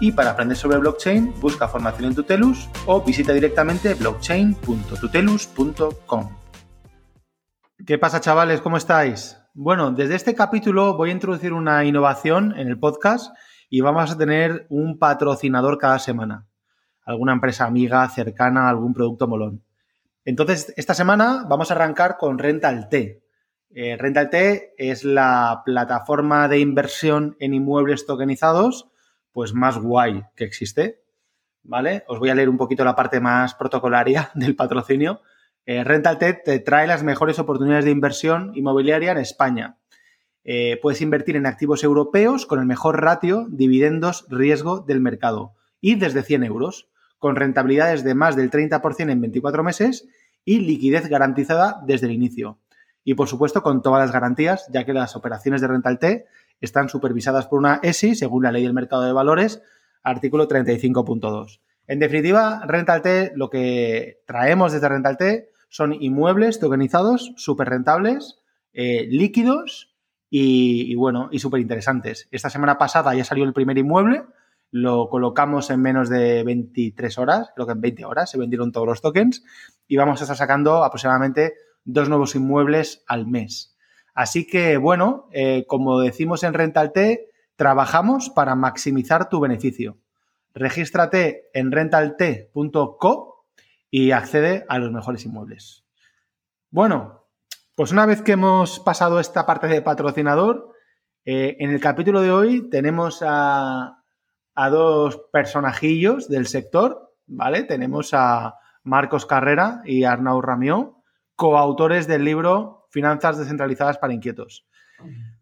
[0.00, 6.28] y para aprender sobre blockchain, busca formación en Tutelus o visita directamente blockchain.tutelus.com.
[7.86, 8.60] ¿Qué pasa, chavales?
[8.60, 9.38] ¿Cómo estáis?
[9.54, 13.34] Bueno, desde este capítulo voy a introducir una innovación en el podcast
[13.70, 16.46] y vamos a tener un patrocinador cada semana.
[17.04, 19.64] Alguna empresa amiga, cercana, algún producto molón.
[20.24, 23.22] Entonces, esta semana vamos a arrancar con Rental T.
[23.70, 28.90] Eh, Rental T es la plataforma de inversión en inmuebles tokenizados
[29.38, 31.04] pues más guay que existe,
[31.62, 32.02] ¿vale?
[32.08, 35.20] Os voy a leer un poquito la parte más protocolaria del patrocinio.
[35.64, 39.78] Eh, Rental te trae las mejores oportunidades de inversión inmobiliaria en España.
[40.42, 45.94] Eh, puedes invertir en activos europeos con el mejor ratio dividendos riesgo del mercado y
[45.94, 46.88] desde 100 euros,
[47.20, 50.08] con rentabilidades de más del 30% en 24 meses
[50.44, 52.58] y liquidez garantizada desde el inicio.
[53.04, 56.26] Y por supuesto con todas las garantías, ya que las operaciones de Rental T
[56.60, 59.62] están supervisadas por una ESI, según la ley del mercado de valores,
[60.02, 61.60] artículo 35.2.
[61.86, 68.40] En definitiva, Rental T, lo que traemos desde Rental T son inmuebles tokenizados, súper rentables,
[68.72, 69.94] eh, líquidos
[70.30, 72.28] y, bueno, y súper interesantes.
[72.30, 74.24] Esta semana pasada ya salió el primer inmueble,
[74.70, 78.86] lo colocamos en menos de 23 horas, creo que en 20 horas se vendieron todos
[78.86, 79.42] los tokens
[79.86, 83.77] y vamos a estar sacando aproximadamente dos nuevos inmuebles al mes.
[84.18, 89.96] Así que, bueno, eh, como decimos en Rental T, trabajamos para maximizar tu beneficio.
[90.54, 93.46] Regístrate en rentalt.co
[93.92, 95.84] y accede a los mejores inmuebles.
[96.68, 97.28] Bueno,
[97.76, 100.72] pues una vez que hemos pasado esta parte de patrocinador,
[101.24, 104.02] eh, en el capítulo de hoy tenemos a,
[104.56, 107.62] a dos personajillos del sector, ¿vale?
[107.62, 111.04] Tenemos a Marcos Carrera y Arnau Ramió,
[111.36, 114.66] coautores del libro Finanzas descentralizadas para inquietos.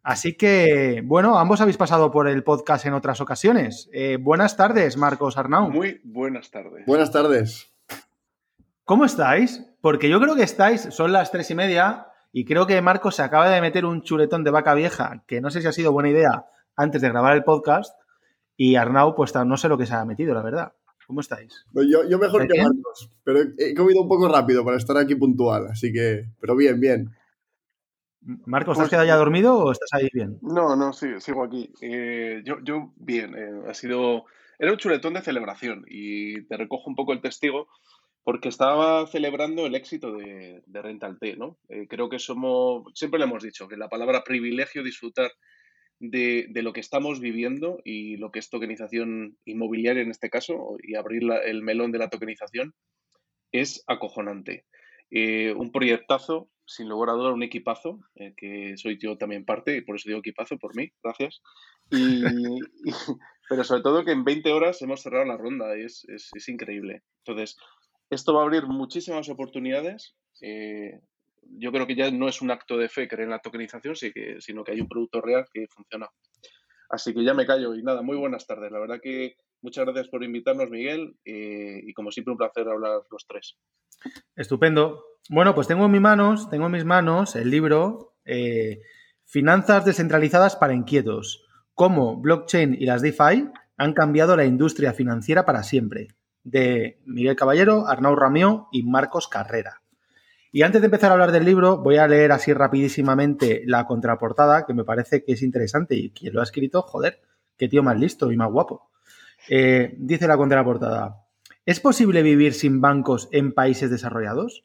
[0.03, 3.89] Así que, bueno, ambos habéis pasado por el podcast en otras ocasiones.
[3.93, 5.71] Eh, buenas tardes, Marcos Arnau.
[5.71, 6.85] Muy buenas tardes.
[6.87, 7.73] Buenas tardes.
[8.85, 9.65] ¿Cómo estáis?
[9.81, 13.23] Porque yo creo que estáis, son las tres y media, y creo que Marcos se
[13.23, 16.11] acaba de meter un chuletón de vaca vieja, que no sé si ha sido buena
[16.11, 16.47] idea
[16.77, 17.99] antes de grabar el podcast,
[18.57, 20.73] y Arnau, pues no sé lo que se ha metido, la verdad.
[21.07, 21.65] ¿Cómo estáis?
[21.73, 25.15] Pues yo, yo mejor que Marcos, pero he comido un poco rápido para estar aquí
[25.15, 27.11] puntual, así que, pero bien, bien.
[28.45, 30.39] Marcos, ¿estás has pues quedado ya dormido o estás ahí bien?
[30.43, 31.73] No, no, sí, sigo aquí.
[31.81, 34.25] Eh, yo, yo, bien, eh, ha sido.
[34.59, 37.69] Era un chuletón de celebración y te recojo un poco el testigo
[38.25, 41.59] porque estaba celebrando el éxito de, de Rental T, ¿no?
[41.69, 42.85] Eh, creo que somos.
[42.95, 45.31] Siempre le hemos dicho que la palabra privilegio disfrutar
[46.01, 50.77] de, de, lo que estamos viviendo y lo que es tokenización inmobiliaria en este caso
[50.83, 52.75] y abrir el melón de la tokenización
[53.53, 54.65] es acojonante.
[55.13, 59.81] un proyectazo sin lugar a duda, un equipazo, eh, que soy yo también parte, y
[59.83, 61.43] por eso digo equipazo, por mí, gracias.
[63.49, 67.03] pero sobre todo que en 20 horas hemos cerrado la ronda, y es, es, increíble.
[67.25, 67.57] Entonces,
[68.11, 70.17] esto va a abrir muchísimas oportunidades.
[70.43, 71.01] Eh,
[71.59, 74.65] yo creo que ya no es un acto de fe creer en la tokenización, sino
[74.65, 76.09] que hay un producto real que funciona.
[76.89, 78.71] Así que ya me callo y nada, muy buenas tardes.
[78.71, 83.03] La verdad que muchas gracias por invitarnos, Miguel, eh, y como siempre un placer hablar
[83.11, 83.57] los tres.
[84.35, 85.05] Estupendo.
[85.29, 88.81] Bueno, pues tengo en mis manos, tengo en mis manos el libro eh,
[89.25, 91.45] Finanzas descentralizadas para inquietos.
[91.75, 96.09] Cómo blockchain y las DeFi han cambiado la industria financiera para siempre.
[96.45, 99.83] De Miguel Caballero, Arnau Ramió y Marcos Carrera.
[100.53, 104.65] Y antes de empezar a hablar del libro, voy a leer así rapidísimamente la contraportada,
[104.65, 105.97] que me parece que es interesante.
[105.97, 107.21] Y quien lo ha escrito, joder,
[107.59, 108.91] qué tío más listo y más guapo.
[109.49, 111.25] Eh, dice la contraportada.
[111.65, 114.65] ¿Es posible vivir sin bancos en países desarrollados?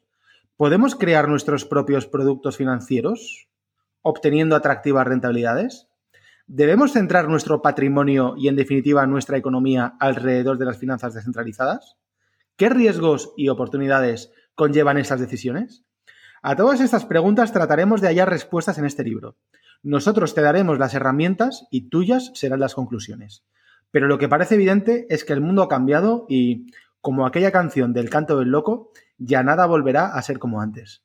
[0.56, 3.48] ¿Podemos crear nuestros propios productos financieros
[4.02, 5.88] obteniendo atractivas rentabilidades?
[6.46, 11.96] ¿Debemos centrar nuestro patrimonio y, en definitiva, nuestra economía alrededor de las finanzas descentralizadas?
[12.56, 15.84] ¿Qué riesgos y oportunidades conllevan estas decisiones?
[16.42, 19.36] A todas estas preguntas trataremos de hallar respuestas en este libro.
[19.84, 23.44] Nosotros te daremos las herramientas y tuyas serán las conclusiones.
[23.92, 26.66] Pero lo que parece evidente es que el mundo ha cambiado y,
[27.00, 31.04] como aquella canción del canto del loco, ya nada volverá a ser como antes.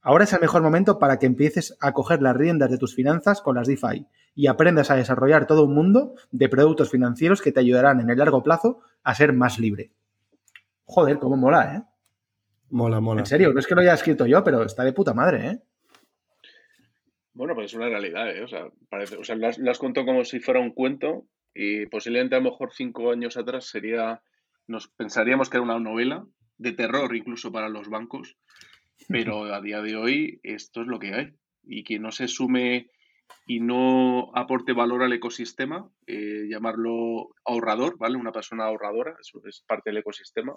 [0.00, 3.42] Ahora es el mejor momento para que empieces a coger las riendas de tus finanzas
[3.42, 7.60] con las DeFi y aprendas a desarrollar todo un mundo de productos financieros que te
[7.60, 9.90] ayudarán en el largo plazo a ser más libre.
[10.84, 11.82] Joder, cómo mola, ¿eh?
[12.70, 13.22] Mola, mola.
[13.22, 15.62] En serio, no es que lo haya escrito yo, pero está de puta madre, ¿eh?
[17.32, 18.42] Bueno, pues es una realidad, ¿eh?
[18.44, 21.26] O sea, parece, o sea, lo has, lo has contado como si fuera un cuento
[21.54, 24.22] y posiblemente a lo mejor cinco años atrás sería,
[24.66, 26.26] nos pensaríamos que era una novela
[26.58, 28.36] de terror incluso para los bancos,
[29.08, 31.32] pero a día de hoy esto es lo que hay.
[31.66, 32.90] Y quien no se sume
[33.46, 38.16] y no aporte valor al ecosistema, eh, llamarlo ahorrador, ¿vale?
[38.16, 40.54] Una persona ahorradora, eso es parte del ecosistema,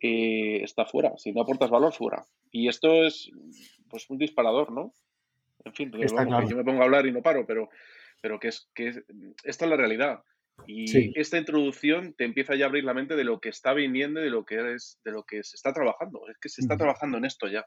[0.00, 1.12] eh, está fuera.
[1.16, 2.24] Si no aportas valor, fuera.
[2.50, 3.30] Y esto es
[3.88, 4.92] pues un disparador, ¿no?
[5.64, 6.46] En fin, pues, vamos, claro.
[6.46, 7.70] que yo me pongo a hablar y no paro, pero,
[8.24, 9.02] pero que es que es-
[9.44, 10.22] esta es la realidad.
[10.66, 11.12] Y Sí.
[11.14, 14.24] esta introducción te empieza ya a abrir la mente de lo que está viniendo y
[14.24, 16.22] de lo que es, de lo que se está trabajando.
[16.30, 16.84] Es que se está Ujú.
[16.84, 17.66] trabajando en esto ya.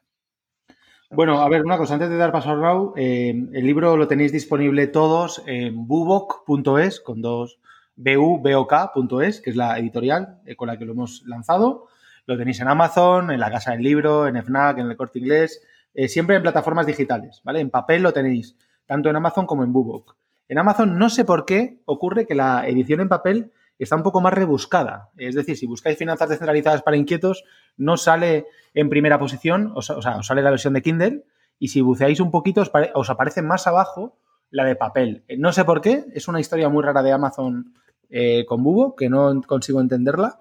[1.12, 4.08] Bueno, a ver, una cosa, antes de dar paso a Raúl, eh, el libro lo
[4.08, 7.60] tenéis disponible todos en bubok.es, con dos
[7.94, 11.86] bubok.es, que es la editorial eh, con la que lo hemos lanzado.
[12.26, 15.62] Lo tenéis en Amazon, en la Casa del Libro, en FNAC, en el Corte Inglés,
[15.94, 17.60] eh, siempre en plataformas digitales, ¿vale?
[17.60, 18.56] En papel lo tenéis,
[18.86, 20.16] tanto en Amazon como en Bubok.
[20.48, 24.20] En Amazon no sé por qué ocurre que la edición en papel está un poco
[24.20, 25.10] más rebuscada.
[25.16, 27.44] Es decir, si buscáis finanzas descentralizadas para inquietos,
[27.76, 31.24] no sale en primera posición, o sea, os sale la versión de Kindle,
[31.58, 34.18] y si buceáis un poquito os, os aparece más abajo
[34.50, 35.24] la de papel.
[35.28, 37.74] Eh, No sé por qué, es una historia muy rara de Amazon
[38.08, 40.38] eh, con Bubo, que no consigo entenderla.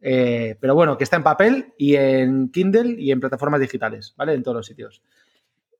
[0.00, 4.34] Eh, pero bueno, que está en papel y en Kindle y en plataformas digitales, ¿vale?
[4.34, 5.02] En todos los sitios.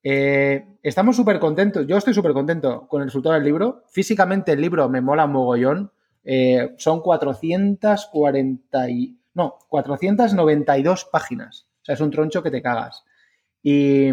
[0.06, 3.83] Eh, estamos súper contentos, yo estoy súper contento con el resultado del libro.
[3.89, 5.91] Físicamente el libro me mola mogollón.
[6.23, 11.67] Eh, son 440 y, no, 492 páginas.
[11.83, 13.05] O sea, es un troncho que te cagas.
[13.67, 14.12] Y,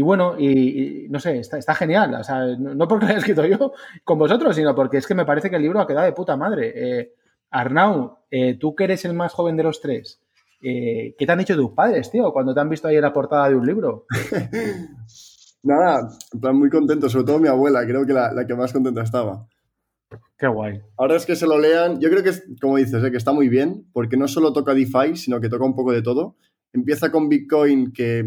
[0.00, 2.14] bueno, y, no sé, está, genial.
[2.14, 3.72] O sea, no, no porque lo haya escrito yo
[4.04, 6.36] con vosotros, sino porque es que me parece que el libro ha quedado de puta
[6.36, 6.72] madre.
[6.74, 7.12] Eh,
[7.50, 10.20] Arnau, eh, tú que eres el más joven de los tres,
[10.62, 13.12] eh, ¿qué te han dicho tus padres, tío, cuando te han visto ahí en la
[13.12, 14.06] portada de un libro?
[15.62, 18.72] Nada, en plan muy contento, sobre todo mi abuela, creo que la, la que más
[18.72, 19.46] contenta estaba.
[20.38, 20.80] Qué guay.
[20.96, 23.48] Ahora es que se lo lean, yo creo que, como dices, eh, que está muy
[23.48, 26.36] bien, porque no solo toca DeFi, sino que toca un poco de todo.
[26.72, 28.24] Empieza con Bitcoin, que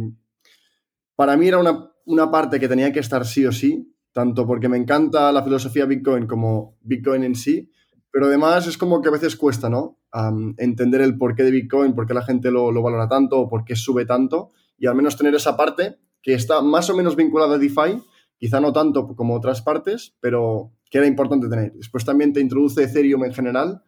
[1.15, 4.67] para mí era una, una parte que tenía que estar sí o sí, tanto porque
[4.67, 7.71] me encanta la filosofía Bitcoin como Bitcoin en sí,
[8.11, 9.99] pero además es como que a veces cuesta, ¿no?
[10.11, 13.49] Am, entender el porqué de Bitcoin, por qué la gente lo, lo valora tanto o
[13.49, 17.15] por qué sube tanto, y al menos tener esa parte que está más o menos
[17.15, 18.01] vinculada a DeFi,
[18.37, 21.73] quizá no tanto como otras partes, pero que era importante tener.
[21.73, 23.83] Después también te introduce Ethereum en general,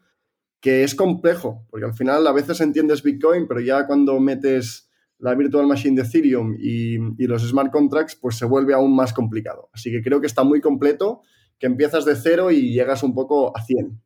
[0.60, 5.36] que es complejo, porque al final a veces entiendes Bitcoin, pero ya cuando metes la
[5.36, 9.70] virtual machine de Ethereum y, y los smart contracts, pues se vuelve aún más complicado.
[9.74, 11.22] Así que creo que está muy completo,
[11.58, 14.02] que empiezas de cero y llegas un poco a 100.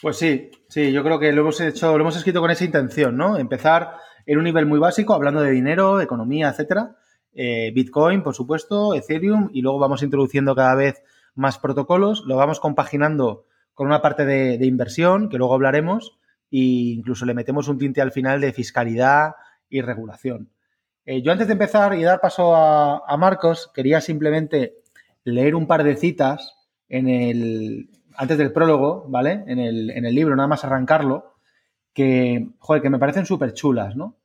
[0.00, 3.16] Pues sí, sí, yo creo que lo hemos hecho, lo hemos escrito con esa intención,
[3.16, 3.36] ¿no?
[3.36, 3.96] Empezar
[4.26, 6.96] en un nivel muy básico, hablando de dinero, economía, etcétera.
[7.34, 11.02] Eh, Bitcoin, por supuesto, Ethereum, y luego vamos introduciendo cada vez
[11.34, 16.18] más protocolos, lo vamos compaginando con una parte de, inversión, que luego hablaremos,
[16.50, 19.32] e incluso le metemos un tinte al final de fiscalidad
[19.68, 20.50] y regulación.
[21.06, 24.74] Eh, yo antes de empezar y dar paso a Marcos, quería simplemente
[25.24, 26.54] leer un par de citas
[26.88, 27.88] en el,
[28.18, 29.44] antes del prólogo, ¿vale?
[29.46, 31.36] En el, en el, libro, nada más arrancarlo,
[31.94, 34.16] que, joder, que me parecen súper chulas, ¿no?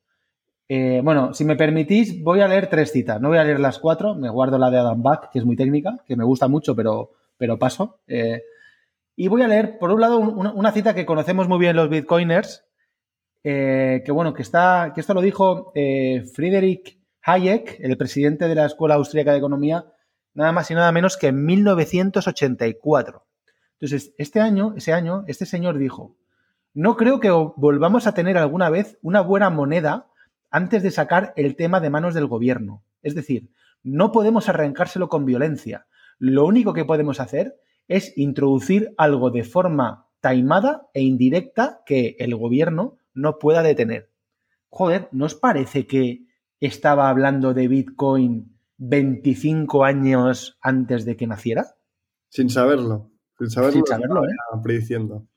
[0.68, 3.78] Eh, bueno, si me permitís, voy a leer tres citas, no voy a leer las
[3.78, 6.76] cuatro, me guardo la de Adam Back, que es muy técnica, que me gusta mucho,
[6.76, 8.00] pero, pero paso.
[8.08, 8.42] Eh,
[9.16, 12.66] y voy a leer, por un lado, una, cita que conocemos muy bien los bitcoiners,
[13.44, 15.72] eh, que bueno, que está, que esto lo dijo
[16.34, 19.86] Friedrich Hayek, el presidente de la Escuela Austríaca de Economía,
[20.34, 23.24] nada más y nada menos que en 1984.
[23.84, 26.16] Entonces, este año, ese año, este señor dijo,
[26.74, 30.08] no creo que volvamos a tener alguna vez una buena moneda
[30.50, 32.82] antes de sacar el tema de manos del gobierno.
[33.02, 33.50] Es decir,
[33.84, 35.86] no podemos arrancárselo con violencia.
[36.18, 37.60] Lo único que podemos hacer
[37.90, 44.10] es introducir algo de forma taimada e indirecta que el gobierno no pueda detener.
[44.70, 46.24] Joder, ¿no os parece que
[46.62, 51.75] estaba hablando de Bitcoin 25 años antes de que naciera?
[52.30, 53.12] Sin saberlo.
[53.38, 54.30] Sin saberlo, Sin saberlo ¿eh?
[54.62, 55.28] prediciendo.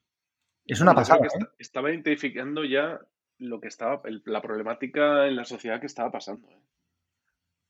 [0.67, 1.21] Es una pasada.
[1.21, 1.49] Que ¿eh?
[1.59, 3.00] Estaba identificando ya
[3.38, 6.49] lo que estaba, el, la problemática en la sociedad que estaba pasando.
[6.49, 6.61] ¿eh?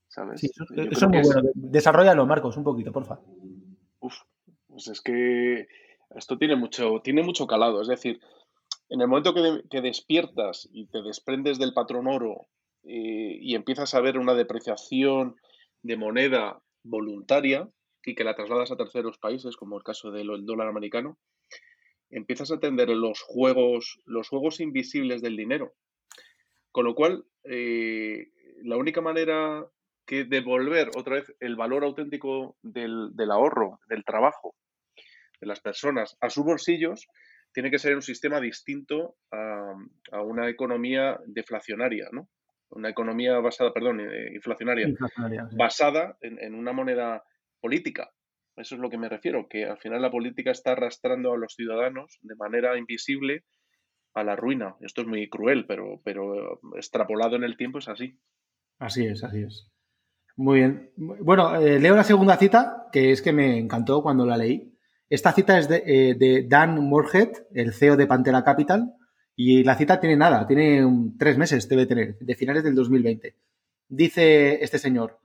[0.08, 0.40] ¿Sabes?
[0.40, 1.40] Sí, eso, eso es muy bueno.
[1.48, 1.52] Es...
[1.54, 3.20] Desarrollalo, Marcos, un poquito, porfa.
[4.00, 4.14] Uf,
[4.68, 5.68] pues es que
[6.14, 7.82] esto tiene mucho, tiene mucho calado.
[7.82, 8.20] Es decir,
[8.88, 12.46] en el momento que, de, que despiertas y te desprendes del patrón oro
[12.84, 15.36] eh, y empiezas a ver una depreciación
[15.82, 17.68] de moneda voluntaria
[18.06, 21.18] y que la trasladas a terceros países, como el caso del dólar americano,
[22.08, 25.74] empiezas a entender los juegos, los juegos invisibles del dinero.
[26.70, 28.28] Con lo cual, eh,
[28.62, 29.66] la única manera
[30.06, 34.54] que devolver otra vez el valor auténtico del, ahorro, del trabajo,
[35.40, 37.08] de las personas a sus bolsillos,
[37.52, 42.28] tiene que ser un sistema distinto a, una economía deflacionaria, ¿no?
[42.68, 44.88] Una economía basada, perdón, eh, inflacionaria,
[45.56, 47.24] basada en, una moneda
[47.66, 48.12] política.
[48.56, 51.54] Eso es lo que me refiero, que al final la política está arrastrando a los
[51.54, 53.44] ciudadanos de manera invisible
[54.14, 54.76] a la ruina.
[54.80, 58.18] Esto es muy cruel, pero, pero extrapolado en el tiempo es así.
[58.78, 59.68] Así es, así es.
[60.36, 60.90] Muy bien.
[60.96, 64.72] Bueno, eh, leo la segunda cita, que es que me encantó cuando la leí.
[65.10, 68.94] Esta cita es de, eh, Dan Moorhead, el CEO de Pantera Capital,
[69.34, 70.86] y la cita tiene nada, tiene
[71.18, 73.34] tres meses, debe tener, de finales del 2020.
[73.88, 75.18] Dice este señor,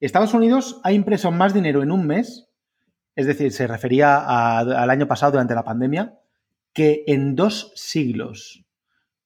[0.00, 2.48] Estados Unidos ha impreso más dinero en un mes,
[3.16, 6.18] es decir, se refería al año pasado durante la pandemia,
[6.72, 8.64] que en dos siglos,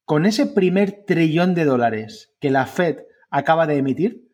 [0.04, 3.00] con ese primer trillón de dólares que la Fed
[3.30, 4.32] acaba de emitir,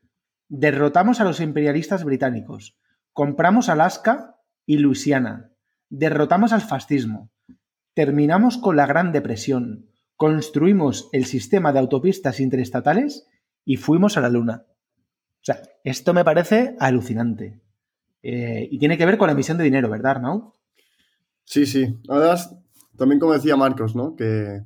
[0.49, 2.79] derrotamos a los imperialistas británicos,
[3.13, 5.51] compramos Alaska y Luisiana,
[5.89, 7.31] derrotamos al fascismo,
[7.95, 13.27] terminamos con la Gran Depresión, construimos el sistema de autopistas interestatales
[13.65, 14.67] y fuimos a la Luna.
[15.41, 17.61] O sea, esto me parece alucinante.
[18.23, 20.55] Eh, y tiene que ver con la emisión de dinero, ¿verdad, no?
[21.45, 21.99] Sí, sí.
[22.09, 22.55] Además,
[22.97, 24.17] también como decía Marcos, ¿no?
[24.17, 24.65] Que,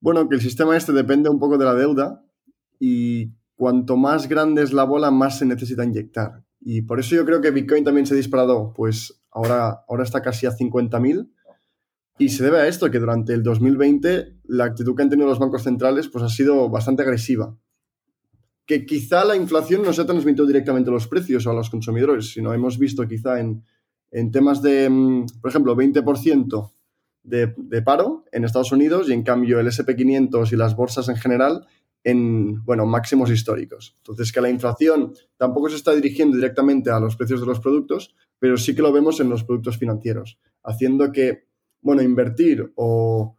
[0.00, 2.24] bueno, que el sistema este depende un poco de la deuda
[2.78, 6.42] y cuanto más grande es la bola, más se necesita inyectar.
[6.60, 10.22] Y por eso yo creo que Bitcoin también se ha disparado, pues ahora, ahora está
[10.22, 11.30] casi a 50.000.
[12.18, 15.38] Y se debe a esto, que durante el 2020 la actitud que han tenido los
[15.38, 17.56] bancos centrales pues, ha sido bastante agresiva.
[18.70, 21.70] Que quizá la inflación no se ha transmitido directamente a los precios o a los
[21.70, 23.64] consumidores, sino hemos visto quizá en,
[24.12, 26.70] en temas de, mm, por ejemplo, 20%
[27.24, 31.66] de, paro en Estados Unidos y en cambio el SP500 y las bolsas en general
[32.04, 33.96] en bueno, máximos históricos.
[33.98, 38.14] Entonces, que la inflación tampoco se está dirigiendo directamente a los precios de los productos,
[38.38, 41.48] pero sí que lo vemos en los productos financieros, haciendo que,
[41.82, 43.34] bueno, invertir o,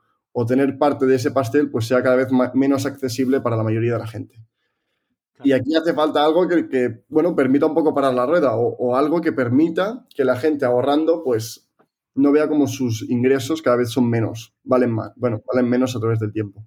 [0.46, 4.00] tener parte de ese pastel pues sea cada vez menos accesible para la mayoría de
[4.00, 4.36] la gente.
[5.44, 8.96] Y aquí hace falta algo que, bueno, permita un poco parar la rueda o, o,
[8.96, 11.72] algo que permita que la gente ahorrando, pues
[12.16, 16.00] no vea como sus ingresos cada vez son menos, valen más, bueno, valen menos a
[16.00, 16.64] través del tiempo.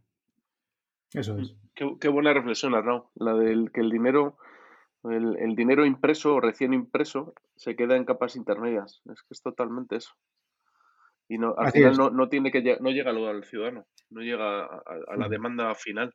[1.13, 1.55] Eso es.
[1.75, 4.37] Qué, buena reflexión, Arnau, la del que el dinero,
[5.03, 9.03] el, dinero impreso o recién impreso se queda en capas intermedias.
[9.11, 10.13] Es que es totalmente eso.
[11.29, 15.29] Y no, al final no, tiene que no llega al ciudadano, no llega a, la
[15.29, 16.15] demanda final.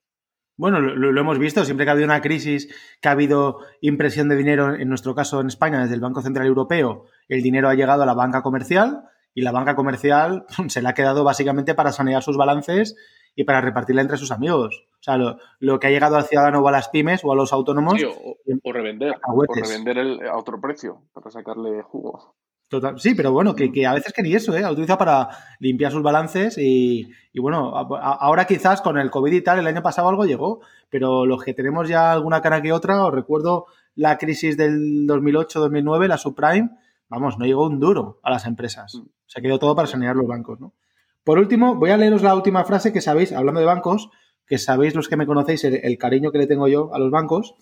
[0.60, 2.68] Bueno, lo, lo, hemos visto, siempre que ha habido una crisis,
[3.00, 6.48] que ha habido impresión de dinero, en nuestro caso en España, desde el Banco Central
[6.48, 10.90] Europeo, el dinero ha llegado a la banca comercial y la banca comercial se le
[10.90, 12.98] ha quedado básicamente para sanear sus balances
[13.36, 14.86] y para repartirla entre sus amigos.
[15.00, 17.54] O sea, lo, que ha llegado al ciudadano o a las pymes o a los
[17.54, 17.96] autónomos.
[18.04, 22.36] o, revender, o revender el, a otro precio para sacarle jugo.
[22.70, 24.62] Total, sí, pero bueno, que, a veces que ni eso, ¿eh?
[24.62, 29.58] Lo utiliza para limpiar sus balances y, bueno, ahora quizás con el COVID y tal,
[29.58, 33.12] el año pasado algo llegó, pero los que tenemos ya alguna cara que otra, os
[33.12, 36.70] recuerdo la crisis del 2008-2009, la subprime,
[37.10, 38.94] vamos, no llegó un duro a las empresas.
[38.94, 39.08] Mm.
[39.26, 40.76] Se quedó todo para sanear los bancos, ¿no?
[41.24, 44.10] Por último, voy a leeros la última frase que sabéis, hablando de bancos,
[44.46, 47.56] que sabéis los que me conocéis el, cariño que le tengo yo a los bancos.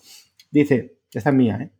[0.50, 1.77] Dice, esta es mía, ¿eh?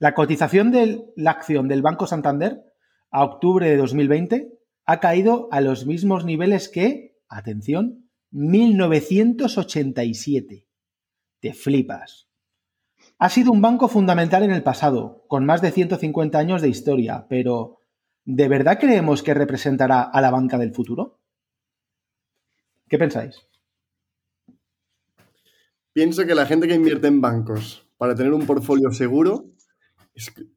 [0.00, 2.64] La cotización de la acción del Banco Santander
[3.10, 4.50] a octubre de 2020
[4.86, 10.66] ha caído a los mismos niveles que, atención, 1987.
[11.40, 12.30] Te flipas.
[13.18, 17.26] Ha sido un banco fundamental en el pasado, con más de 150 años de historia,
[17.28, 17.80] pero
[18.24, 21.20] ¿de verdad creemos que representará a la banca del futuro?
[22.88, 23.46] ¿Qué pensáis?
[25.92, 29.50] Pienso que la gente que invierte en bancos para tener un portfolio seguro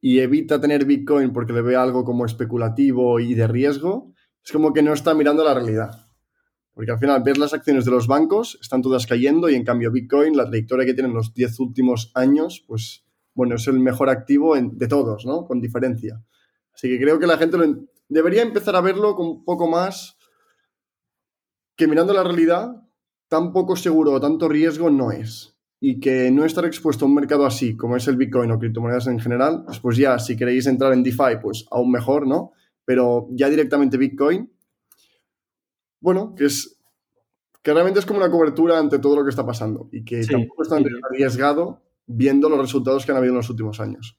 [0.01, 4.73] y evita tener Bitcoin porque le ve algo como especulativo y de riesgo, es como
[4.73, 6.07] que no está mirando la realidad.
[6.73, 9.91] Porque al final ves las acciones de los bancos, están todas cayendo y en cambio
[9.91, 13.05] Bitcoin, la trayectoria que tienen los 10 últimos años, pues
[13.35, 15.45] bueno, es el mejor activo de todos, ¿no?
[15.45, 16.23] Con diferencia.
[16.73, 17.57] Así que creo que la gente
[18.09, 20.17] debería empezar a verlo con un poco más
[21.75, 22.83] que mirando la realidad,
[23.27, 25.52] tan poco seguro o tanto riesgo no es.
[25.85, 29.07] Y que no estar expuesto a un mercado así, como es el Bitcoin o criptomonedas
[29.07, 32.53] en general, pues, pues ya, si queréis entrar en DeFi, pues aún mejor, ¿no?
[32.85, 34.49] Pero ya directamente Bitcoin,
[35.99, 36.79] bueno, que es
[37.61, 40.63] que realmente es como una cobertura ante todo lo que está pasando y que tampoco
[40.63, 44.17] es tan arriesgado viendo los resultados que han habido en los últimos años.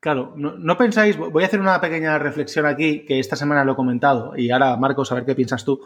[0.00, 3.76] Claro, no, pensáis, voy a hacer una pequeña reflexión aquí, que esta semana lo he
[3.76, 5.80] comentado, y ahora, Marcos, a ver qué piensas tú.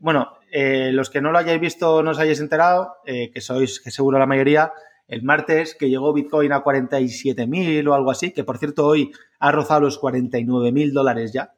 [0.00, 3.80] Bueno, eh, los que no lo hayáis visto, no os hayáis enterado, eh, que sois,
[3.80, 4.72] que seguro la mayoría,
[5.08, 9.52] el martes que llegó Bitcoin a 47.000 o algo así, que por cierto hoy ha
[9.52, 11.54] rozado los 49.000 dólares ya.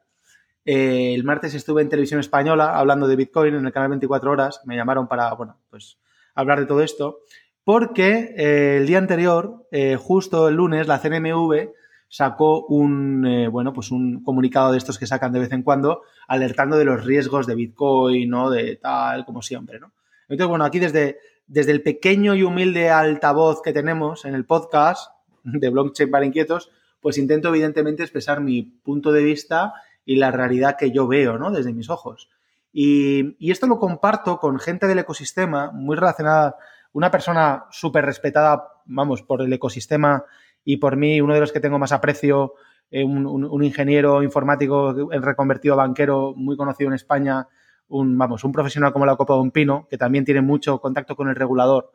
[0.65, 4.61] Eh, el martes estuve en televisión española hablando de Bitcoin en el canal 24 horas.
[4.65, 5.99] Me llamaron para, bueno, pues
[6.33, 7.19] hablar de todo esto.
[7.65, 11.69] Porque el día anterior, justo el lunes, la CNMV
[12.13, 16.03] sacó un, eh, bueno, pues un comunicado de estos que sacan de vez en cuando,
[16.27, 18.51] alertando de los riesgos de Bitcoin, ¿no?
[18.51, 19.93] De tal, como siempre, ¿no?
[20.29, 21.17] Entonces, bueno, aquí desde,
[21.47, 25.09] desde el pequeño y humilde altavoz que tenemos en el podcast
[25.43, 26.69] de Blockchain para Inquietos,
[27.01, 29.73] pues intento evidentemente expresar mi punto de vista
[30.05, 31.49] y la realidad que yo veo, ¿no?
[31.49, 32.29] Desde mis ojos.
[32.71, 36.57] Y, y esto lo comparto con gente del ecosistema muy relacionada,
[36.91, 40.25] una persona súper respetada, vamos, por el ecosistema
[40.63, 42.53] y por mí uno de los que tengo más aprecio,
[42.91, 47.47] eh, un, ingeniero informático reconvertido banquero muy conocido en España,
[47.87, 51.15] un, vamos, un profesional como la Copa de un Pino, que también tiene mucho contacto
[51.15, 51.91] con el regulador.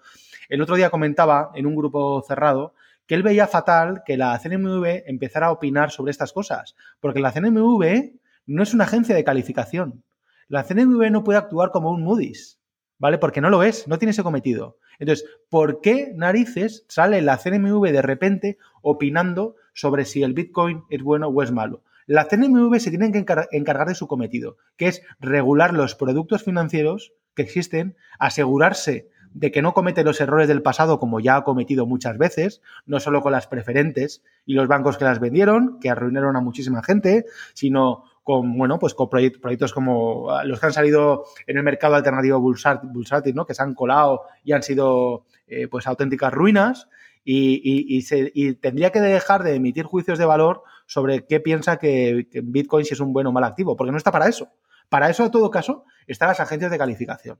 [0.49, 2.75] El otro día comentaba en un grupo cerrado
[3.07, 7.33] que él veía fatal que la CNMV empezara a opinar sobre estas cosas, porque la
[7.33, 8.13] CNMV
[8.47, 10.05] no es una agencia de calificación.
[10.47, 12.58] La CNMV no puede actuar como un Moody's,
[12.99, 13.19] ¿vale?
[13.19, 14.79] Porque no lo es, no tiene ese cometido.
[14.99, 21.03] Entonces, ¿por qué narices sale la CNMV de repente opinando sobre si el Bitcoin es
[21.03, 21.83] bueno o es malo?
[22.07, 23.19] La CNMV se tiene que
[23.53, 29.63] encargar de su cometido, que es regular los productos financieros que existen, asegurarse de que
[29.63, 33.33] no comete los errores del pasado como ya ha cometido muchas veces, no solo con
[33.33, 38.59] las preferentes y los bancos que las vendieron, que arruinaron a muchísima gente, sino con,
[38.59, 43.35] bueno, pues con proyectos como ah, los que han salido en el mercado alternativo bursátil,
[43.35, 43.47] ¿no?
[43.47, 46.91] Que se han colado y han sido, eh, pues, auténticas ruinas
[47.25, 52.93] y, tendría que dejar de emitir juicios de valor sobre qué piensa que, Bitcoin si
[52.93, 54.51] es un buen o mal activo, porque no está para eso.
[54.91, 57.39] Para eso, en todo caso, están las agencias de calificación.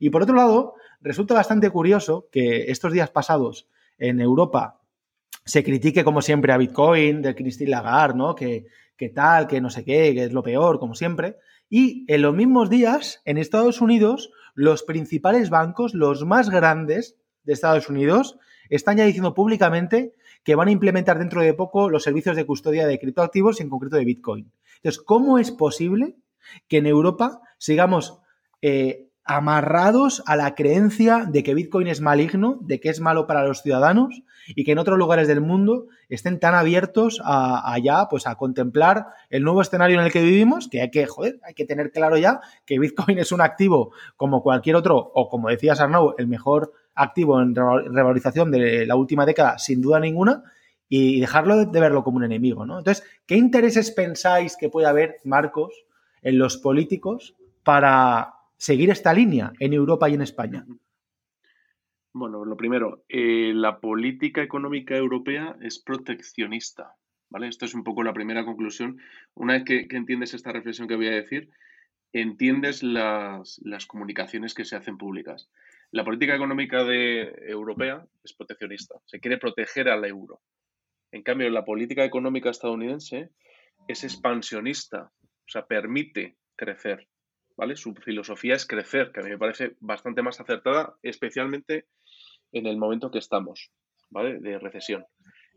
[0.00, 3.68] Y por otro lado, resulta bastante curioso que estos días pasados
[3.98, 4.80] en Europa
[5.44, 8.34] se critique, como siempre, a Bitcoin, de Christine Lagarde, ¿no?
[8.34, 8.64] Que,
[8.96, 11.36] que tal, que no sé qué, que es lo peor, como siempre.
[11.68, 17.52] Y en los mismos días, en Estados Unidos, los principales bancos, los más grandes de
[17.52, 22.36] Estados Unidos, están ya diciendo públicamente que van a implementar dentro de poco los servicios
[22.36, 24.52] de custodia de criptoactivos, en concreto de Bitcoin.
[24.76, 26.16] Entonces, ¿cómo es posible
[26.68, 28.18] que en Europa sigamos
[28.60, 33.46] eh, amarrados a la creencia de que Bitcoin es maligno, de que es malo para
[33.46, 38.26] los ciudadanos y que en otros lugares del mundo estén tan abiertos a, allá, pues
[38.26, 41.64] a contemplar el nuevo escenario en el que vivimos, que hay que, joder, hay que
[41.64, 46.14] tener claro ya que Bitcoin es un activo como cualquier otro, o como decía Sarnau,
[46.18, 50.44] el mejor activo en revalorización de la última década, sin duda ninguna,
[50.86, 52.78] y dejarlo de, de verlo como un enemigo, ¿no?
[52.78, 55.72] Entonces, ¿qué intereses pensáis que puede haber, Marcos,
[56.22, 60.64] en los políticos para seguir esta línea en Europa y en España?
[62.16, 66.94] Bueno, lo primero, eh, la política económica europea es proteccionista,
[67.28, 67.48] ¿vale?
[67.48, 69.00] Esto es un poco la primera conclusión.
[69.34, 71.50] Una vez que, entiendes esta reflexión que voy a decir,
[72.12, 75.50] entiendes las, comunicaciones que se hacen públicas.
[75.90, 80.40] La política económica europea es proteccionista, se quiere proteger al euro.
[81.10, 83.30] En cambio, la política económica estadounidense
[83.88, 87.08] es expansionista, o sea, permite crecer,
[87.56, 87.76] ¿vale?
[87.76, 91.86] Su filosofía es crecer, que a mí me parece bastante más acertada, especialmente
[92.52, 93.70] en el momento que estamos,
[94.10, 94.38] ¿vale?
[94.40, 95.04] De recesión.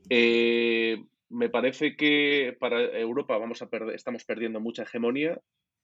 [0.10, 5.42] Eh, me parece que para Europa vamos a estamos perdiendo mucha hegemonía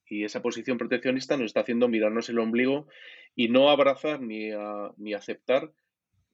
[0.07, 2.87] y esa posición proteccionista nos está haciendo mirarnos el ombligo
[3.35, 4.49] y no abrazar ni,
[4.97, 5.71] ni aceptar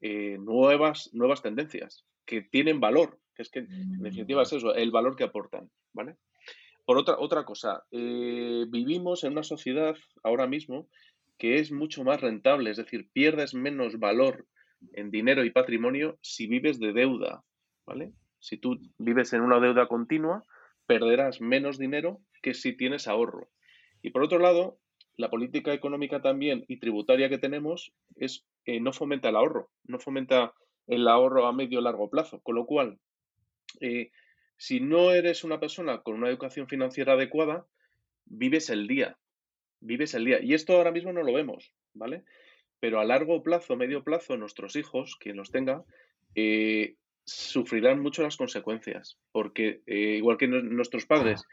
[0.01, 4.91] eh, nuevas, nuevas tendencias que tienen valor, que es que en definitiva es eso, el
[4.91, 6.17] valor que aportan, ¿vale?
[6.89, 10.89] Por otra, otra cosa, eh, vivimos en una sociedad ahora mismo
[11.37, 14.47] que es mucho más rentable, es decir, pierdes menos valor
[14.93, 17.43] en dinero y patrimonio si vives de deuda,
[17.85, 18.11] ¿vale?
[18.39, 20.45] Si tú vives en una deuda continua,
[20.87, 23.51] perderás menos dinero que si tienes ahorro.
[24.01, 24.79] Y por otro lado,
[25.15, 29.99] la política económica también y tributaria que tenemos es eh, no fomenta el ahorro, no
[29.99, 30.55] fomenta
[30.87, 32.97] el ahorro a medio largo plazo, con lo cual,
[33.79, 34.09] eh,
[34.59, 37.65] si no eres una persona con una educación financiera adecuada,
[38.25, 39.17] vives el día,
[39.79, 40.39] vives el día.
[40.39, 42.23] Y esto ahora mismo no lo vemos, ¿vale?
[42.79, 45.83] pero a largo plazo, medio plazo, nuestros hijos, quien los tenga,
[46.35, 46.95] eh,
[47.25, 51.43] sufrirán mucho las consecuencias, porque eh, igual que nuestros padres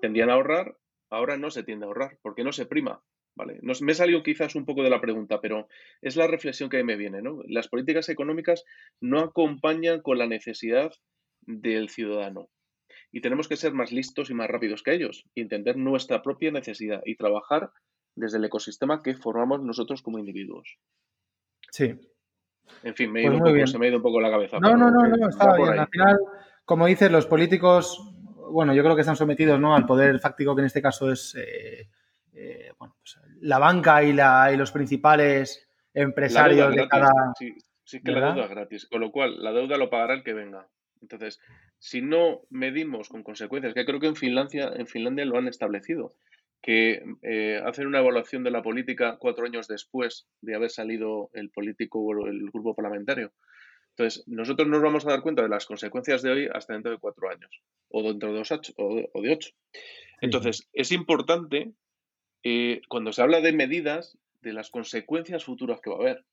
[0.00, 0.76] tendían a ahorrar,
[1.10, 3.02] ahora no se tiende a ahorrar, porque no se prima.
[3.34, 3.58] ¿vale?
[3.62, 5.68] me he salido quizás un poco de la pregunta, pero
[6.02, 7.22] es la reflexión que me viene.
[7.22, 7.40] ¿no?
[7.46, 8.64] Las políticas económicas
[9.00, 10.92] no acompañan con la necesidad
[11.42, 12.48] del ciudadano.
[13.10, 16.50] Y tenemos que ser más listos y más rápidos que ellos, y entender nuestra propia
[16.50, 17.70] necesidad y trabajar
[18.14, 20.78] desde el ecosistema que formamos nosotros como individuos.
[21.70, 21.94] Sí.
[22.82, 24.58] En fin, me, pues se me ha ido un poco la cabeza.
[24.58, 25.78] No, no, no, no, está bien.
[25.78, 26.18] Al final,
[26.64, 27.98] como dices, los políticos,
[28.50, 29.74] bueno, yo creo que están sometidos ¿no?
[29.74, 31.88] al poder fáctico, que en este caso es eh,
[32.34, 37.10] eh, bueno, pues, la banca y, la, y los principales empresarios de cada.
[37.38, 38.86] Sí, sí, que la deuda es gratis.
[38.86, 40.68] Con lo cual, la deuda lo pagará el que venga.
[41.02, 41.40] Entonces,
[41.78, 46.14] si no medimos con consecuencias, que creo que en Finlandia, en Finlandia lo han establecido,
[46.62, 51.50] que eh, hacen una evaluación de la política cuatro años después de haber salido el
[51.50, 53.32] político o el grupo parlamentario.
[53.90, 56.98] Entonces, nosotros nos vamos a dar cuenta de las consecuencias de hoy hasta dentro de
[56.98, 59.50] cuatro años, o dentro de dos ocho, o de ocho.
[60.22, 61.72] Entonces, es importante,
[62.44, 66.24] eh, cuando se habla de medidas, de las consecuencias futuras que va a haber.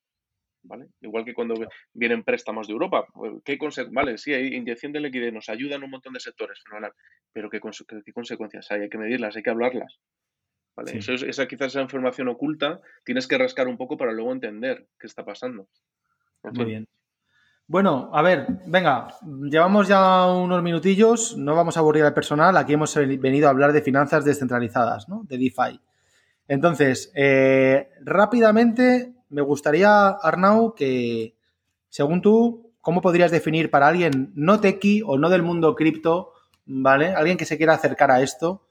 [0.64, 0.88] ¿Vale?
[1.02, 1.56] Igual que cuando
[1.94, 3.06] vienen préstamos de Europa.
[3.14, 3.58] Pues, ¿Qué
[3.92, 6.92] vale, sí, hay inyección de liquidez, nos ayudan un montón de sectores, fenomenal.
[7.32, 8.82] Pero ¿qué, consecuencias hay?
[8.82, 10.00] Hay que medirlas, hay que hablarlas.
[10.76, 10.98] ¿Vale?
[10.98, 14.88] Eso es, esa quizás esa información oculta, tienes que rascar un poco para luego entender
[15.00, 15.68] qué está pasando.
[16.44, 16.88] Muy bien.
[17.70, 22.74] Bueno, a ver, venga, llevamos ya unos minutillos, no vamos a aburrir al personal, aquí
[22.74, 25.24] hemos venido a hablar de finanzas descentralizadas, ¿no?
[25.26, 25.80] De DeFi.
[26.48, 31.36] Entonces, eh, rápidamente, me gustaría, Arnau, que,
[31.90, 36.34] según tú, ¿cómo podrías definir para alguien no tequi o no del mundo cripto,
[36.66, 37.08] ¿vale?
[37.08, 38.66] Alguien que se quiera acercar a esto,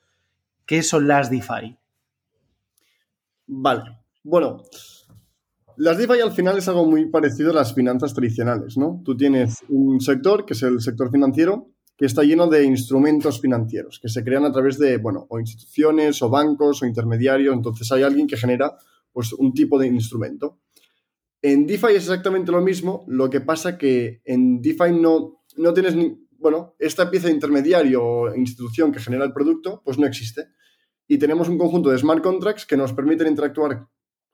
[0.67, 1.77] ¿qué son las DeFi?
[3.47, 4.63] Vale, bueno,
[5.81, 9.01] las DeFi al final es algo muy parecido a las finanzas tradicionales, ¿no?
[9.05, 14.01] Tú tienes un sector, que es el sector financiero, que está lleno de instrumentos financieros,
[14.01, 17.55] que se crean a través de, bueno, o instituciones, o bancos, o intermediarios.
[17.55, 18.77] Entonces hay alguien que genera,
[19.19, 20.61] pues, un tipo de instrumento.
[21.43, 25.97] En DeFi es exactamente lo mismo, lo que pasa que en DeFi no, no tienes
[25.97, 30.51] ni, bueno, esta pieza de intermediario o institución que genera el producto, pues no existe.
[31.09, 33.89] Y tenemos un conjunto de smart contracts que nos permiten interactuar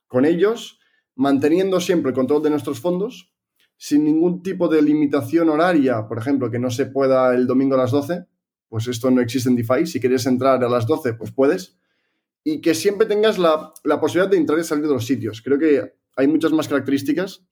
[0.06, 0.78] con ellos
[1.14, 3.32] manteniendo siempre el control de nuestros fondos,
[3.78, 7.78] sin ningún tipo de limitación horaria, por ejemplo, que no se pueda el domingo a
[7.78, 8.26] las 12,
[8.68, 9.86] pues esto no existe en DeFi.
[9.86, 11.78] Si quieres entrar a las 12, pues puedes.
[12.44, 15.42] Y que siempre tengas la, posibilidad de entrar y salir de los sitios.
[15.42, 17.46] Creo que hay muchas más características,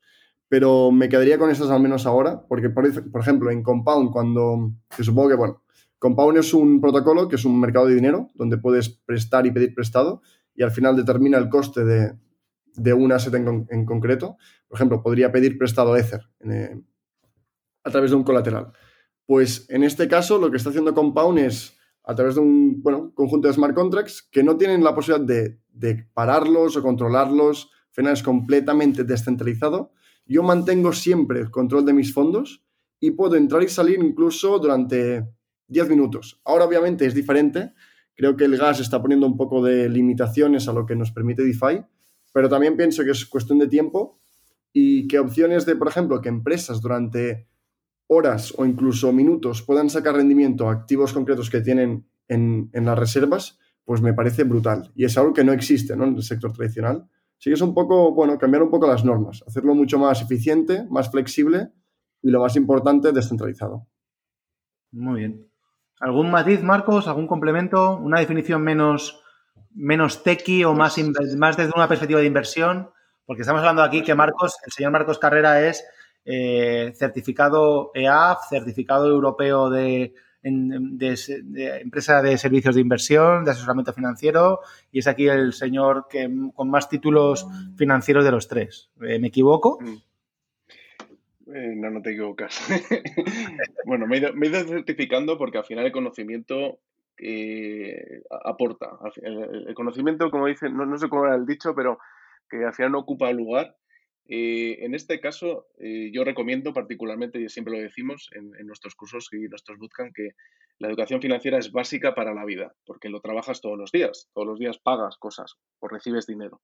[0.49, 5.03] pero me quedaría con estas al menos ahora, porque, por, ejemplo, en Compound, cuando, que
[5.03, 5.63] supongo que, bueno,
[5.99, 9.75] Compound es un protocolo que es un mercado de dinero, donde puedes prestar y pedir
[9.75, 10.21] prestado,
[10.55, 12.13] y al final determina el coste de,
[12.75, 14.37] de un asset en, concreto.
[14.69, 16.81] Por ejemplo, podría pedir prestado Ether eh,
[17.85, 18.73] a través de un colateral.
[19.27, 23.13] Pues en este caso lo que está haciendo Compound es a través de un bueno,
[23.15, 28.23] conjunto de smart contracts que no tienen la posibilidad de, pararlos o controlarlos, final es
[28.23, 29.93] completamente descentralizado.
[30.27, 32.65] Yo mantengo siempre el control de mis fondos
[33.01, 35.29] y puedo entrar y salir incluso durante
[35.69, 36.41] 10 minutos.
[36.45, 37.73] Ahora obviamente es diferente.
[38.15, 41.43] Creo que el gas está poniendo un poco de limitaciones a lo que nos permite
[41.43, 41.85] DeFi,
[42.33, 44.21] pero también pienso que es cuestión de tiempo
[44.73, 47.47] y que opciones de, por ejemplo, que empresas durante
[48.13, 53.59] horas o incluso minutos puedan sacar rendimiento a activos concretos que tienen en, las reservas,
[53.85, 54.91] pues me parece brutal.
[54.95, 57.09] Y es algo que no existe en el sector tradicional.
[57.39, 60.87] Sí que es un poco, bueno, cambiar un poco las normas, hacerlo mucho más eficiente,
[60.91, 61.71] más flexible
[62.23, 63.87] y lo más importante, descentralizado.
[64.93, 65.49] Muy bien.
[66.01, 67.09] ¿Algún matiz, Marcos?
[67.09, 67.97] ¿Algún complemento?
[67.97, 69.23] ¿Una definición menos
[69.75, 70.97] menos tequi o más,
[71.37, 72.91] más desde una perspectiva de inversión?
[73.25, 75.85] Porque estamos hablando aquí que Marcos, el señor Marcos Carrera es
[76.25, 85.01] eh, certificado EAF, certificado europeo de, empresa de servicios de inversión, de asesoramiento financiero, y
[85.01, 88.91] es aquí el señor que con más títulos financieros de los tres.
[89.03, 89.79] Eh, ¿Me equivoco?
[89.81, 89.97] Mm.
[91.55, 92.61] Eh, no, no te equivocas.
[93.85, 96.79] bueno, me he, ido, certificando porque al final el conocimiento
[98.31, 98.99] aporta.
[99.23, 101.99] El, conocimiento, como dice, no, sé cómo era el dicho, pero
[102.49, 103.77] que al final no ocupa lugar.
[104.29, 109.29] Eh, en este caso, eh, yo recomiendo particularmente, y siempre lo decimos en, nuestros cursos
[109.33, 110.31] y nuestros bootcamp, que
[110.79, 114.47] la educación financiera es básica para la vida, porque lo trabajas todos los días, todos
[114.47, 116.61] los días pagas cosas o recibes dinero.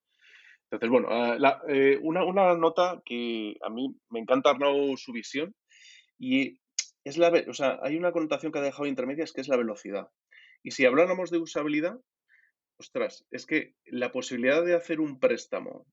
[0.71, 1.37] Entonces, bueno, ah,
[2.03, 5.55] una, una, nota que a mí me encanta Arnau su visión
[6.19, 6.61] y
[7.05, 10.09] es la, o sea, hay una connotación que ha dejado intermedias que es la velocidad.
[10.63, 11.99] Y si habláramos de usabilidad,
[12.79, 15.87] ostras, es que la posibilidad de hacer un préstamo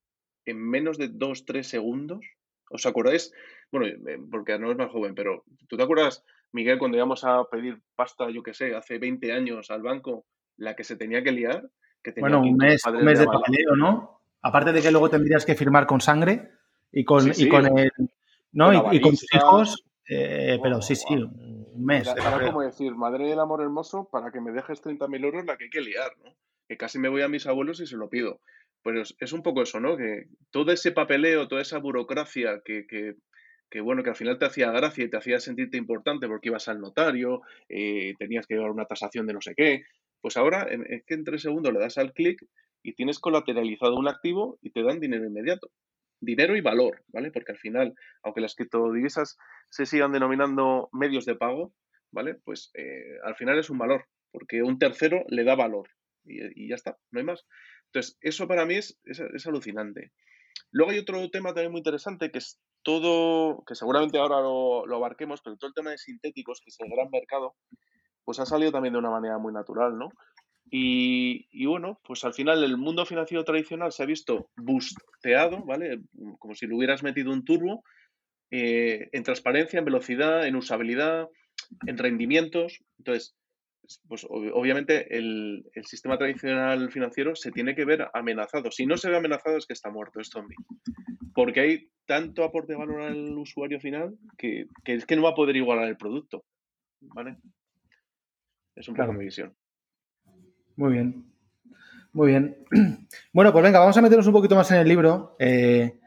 [0.46, 2.24] en menos de 2-3 segundos,
[2.70, 3.32] ¿os acordáis?
[3.70, 7.44] Bueno, eh, porque no es más joven, pero ¿tú te acuerdas, Miguel, cuando íbamos a
[7.50, 10.24] pedir pasta, yo qué sé, hace 20 años al banco,
[10.56, 11.68] la que se tenía que liar?
[12.02, 14.22] Que bueno, un mes, un mes de, papeleo, ¿no?
[14.40, 16.50] Aparte de que luego tendrías que firmar con sangre
[16.92, 17.90] y con, y con el...
[18.52, 18.72] ¿no?
[18.92, 22.06] Y, con tus hijos, eh, pero sí, sí, un mes.
[22.06, 25.64] Era, como decir, madre del amor hermoso, para que me dejes 30.000 euros la que
[25.64, 26.32] hay que liar, ¿no?
[26.68, 28.40] que casi me voy a mis abuelos y se lo pido.
[28.86, 29.96] Pues es un poco eso, ¿no?
[29.96, 34.70] Que todo ese papeleo, toda esa burocracia que, que, bueno, que al final te hacía
[34.70, 38.84] gracia y te hacía sentirte importante porque ibas al notario, eh, tenías que llevar una
[38.84, 39.82] tasación de no sé qué,
[40.20, 42.40] pues ahora es que en tres segundos le das al clic
[42.84, 45.72] y tienes colateralizado un activo y te dan dinero inmediato.
[46.20, 47.32] Dinero y valor, ¿vale?
[47.32, 49.36] Porque al final, aunque las criptodivisas
[49.68, 51.74] se sigan denominando medios de pago,
[52.12, 52.36] ¿vale?
[52.44, 55.88] Pues eh, al final es un valor, porque un tercero le da valor
[56.26, 57.46] y, ya está, no hay más.
[57.96, 60.12] Entonces, eso para mí es, es, alucinante.
[60.70, 64.96] Luego hay otro tema también muy interesante que es todo, que seguramente ahora lo, lo,
[64.96, 67.54] abarquemos, pero todo el tema de sintéticos, que es el gran mercado,
[68.22, 70.10] pues ha salido también de una manera muy natural, ¿no?
[70.70, 76.02] Y, bueno, pues al final el mundo financiero tradicional se ha visto busteado, ¿vale?
[76.38, 77.82] Como si le hubieras metido un turbo
[78.50, 81.28] eh, en transparencia, en velocidad, en usabilidad,
[81.86, 82.80] en rendimientos.
[82.98, 83.36] Entonces,
[84.08, 88.70] pues obviamente el, sistema tradicional financiero se tiene que ver amenazado.
[88.70, 90.56] Si no se ve amenazado es que está muerto, es zombie.
[91.34, 95.34] Porque hay tanto aporte de valor al usuario final que, es que no va a
[95.34, 96.44] poder igualar el producto.
[97.00, 97.36] ¿Vale?
[98.74, 99.54] Es un poco mi visión.
[100.76, 101.24] Muy bien.
[102.12, 102.56] Muy bien.
[103.32, 105.36] Bueno, pues venga, vamos a meternos un poquito más en el libro.
[105.38, 105.98] Eh,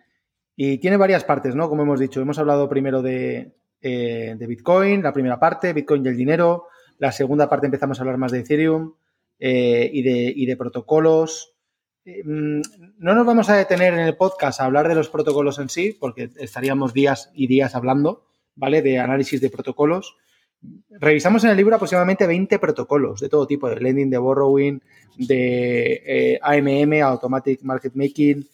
[0.55, 1.69] y tiene varias partes, ¿no?
[1.69, 6.09] Como hemos dicho, hemos hablado primero de, eh, de Bitcoin, la primera parte, Bitcoin y
[6.09, 6.67] el dinero.
[6.99, 8.93] La segunda parte empezamos a hablar más de Ethereum
[9.39, 11.53] eh, y, de, y, de, protocolos.
[12.03, 12.61] Eh, mm,
[12.97, 15.95] no nos vamos a detener en el podcast a hablar de los protocolos en sí,
[15.97, 18.81] porque estaríamos días y días hablando, ¿vale?
[18.81, 20.17] De análisis de protocolos.
[20.89, 24.79] Revisamos en el libro aproximadamente 20 protocolos de todo tipo, de lending, de borrowing,
[25.15, 28.45] de eh, AMM, Automatic Market Making,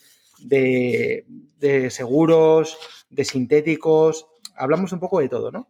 [0.42, 1.26] de,
[1.58, 2.78] de seguros,
[3.10, 4.28] de sintéticos.
[4.56, 5.68] Hablamos un poco de todo, ¿no?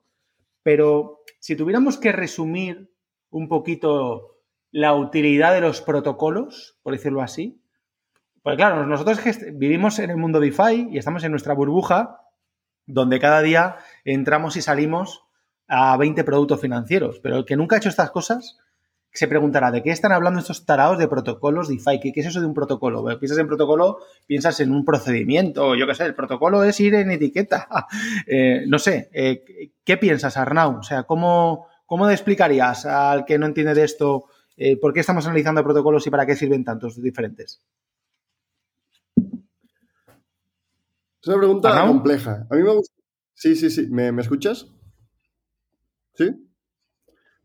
[0.66, 2.92] Pero si tuviéramos que resumir
[3.30, 4.40] un poquito
[4.72, 7.62] la utilidad de los protocolos, por decirlo así,
[8.42, 9.20] pues claro, nosotros
[9.54, 12.20] vivimos en el mundo DeFi y estamos en nuestra burbuja,
[12.88, 15.28] donde cada día entramos y salimos
[15.68, 18.58] a 20 productos financieros, pero el que nunca ha hecho estas cosas
[19.16, 22.00] se preguntará, ¿de qué están hablando estos tarados de protocolos DeFi?
[22.02, 23.04] ¿Qué, qué es eso de un protocolo?
[23.18, 27.12] piensas en protocolo, piensas en un procedimiento, yo qué sé, el protocolo es ir en
[27.12, 27.68] etiqueta.
[28.28, 30.80] Eh, no sé, eh, ¿qué piensas, Arnau?
[30.80, 34.26] O sea, ¿cómo, ¿cómo explicarías al que no entiende de esto
[34.58, 37.62] eh, por qué estamos analizando protocolos y para qué sirven tantos diferentes?
[41.22, 42.48] Es una pregunta compleja.
[42.50, 42.94] A mí me gusta.
[43.34, 43.88] Sí, sí, sí.
[43.90, 44.68] ¿Me, ¿Me escuchas?
[46.14, 46.32] ¿Sí?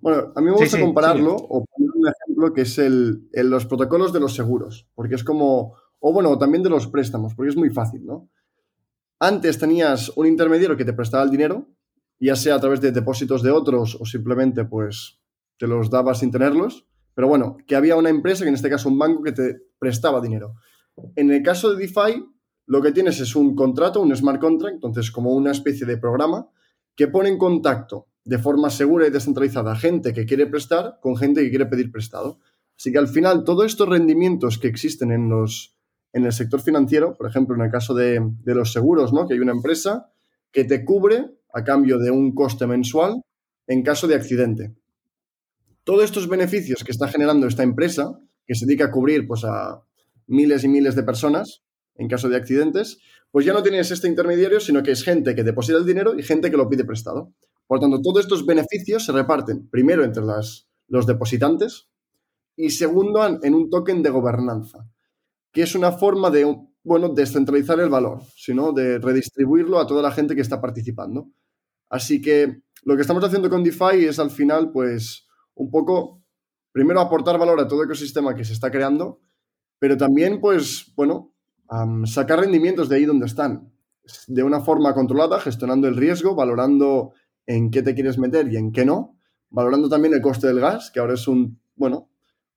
[0.00, 4.12] Bueno, a mí me gusta compararlo o poner un ejemplo que es el, los protocolos
[4.12, 7.70] de los seguros, porque es como, o bueno, también de los préstamos, porque es muy
[7.70, 8.28] fácil, ¿no?
[9.18, 11.68] Antes tenías un intermediario que te prestaba el dinero,
[12.18, 15.20] ya sea a través de depósitos de otros o simplemente pues
[15.58, 18.88] te los dabas sin tenerlos, pero bueno, que había una empresa, que en este caso
[18.88, 20.54] un banco, que te prestaba dinero.
[21.16, 22.24] En el caso de DeFi,
[22.66, 26.48] lo que tienes es un contrato, un smart contract, entonces como una especie de programa
[26.96, 31.42] que pone en contacto de forma segura y descentralizada gente que quiere prestar con gente
[31.42, 32.38] que quiere pedir prestado.
[32.76, 35.76] Así que al final, todos estos rendimientos que existen en, los,
[36.12, 39.26] en el sector financiero, por ejemplo, en el caso de, los seguros, ¿no?
[39.26, 40.10] que hay una empresa
[40.50, 43.22] que te cubre a cambio de un coste mensual
[43.66, 44.74] en caso de accidente.
[45.84, 49.82] Todos estos beneficios que está generando esta empresa, que se dedica a cubrir pues, a
[50.26, 51.62] miles y miles de personas
[51.96, 52.98] en caso de accidentes,
[53.30, 56.22] pues ya no tienes este intermediario, sino que es gente que deposita el dinero y
[56.22, 57.34] gente que lo pide prestado.
[57.70, 61.88] Por tanto, todos estos beneficios se reparten primero entre los depositantes
[62.56, 64.90] y segundo en un token de gobernanza,
[65.52, 66.52] que es una forma de,
[66.82, 71.30] bueno, descentralizar el valor, sino de redistribuirlo a toda la gente que está participando.
[71.88, 76.24] Así que lo que estamos haciendo con DeFi es al final, pues, un poco,
[76.72, 79.20] primero aportar valor a todo ecosistema que se está creando,
[79.78, 81.36] pero también, pues, bueno,
[82.04, 83.72] sacar rendimientos de ahí donde están,
[84.26, 87.12] de una forma controlada, gestionando el riesgo, valorando
[87.46, 89.18] en qué te quieres meter y en qué no,
[89.50, 92.10] valorando también el coste del gas, que ahora es un, bueno,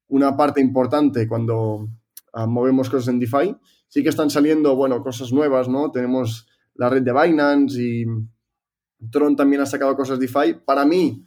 [0.08, 1.89] una parte importante cuando
[2.34, 3.56] ah, movemos cosas en DeFi.
[3.88, 5.91] Sí que están saliendo, bueno, cosas nuevas, ¿no?
[5.91, 8.06] Tenemos la red de Binance y
[9.12, 10.62] Tron también ha sacado cosas DeFi.
[10.65, 11.24] Para mí,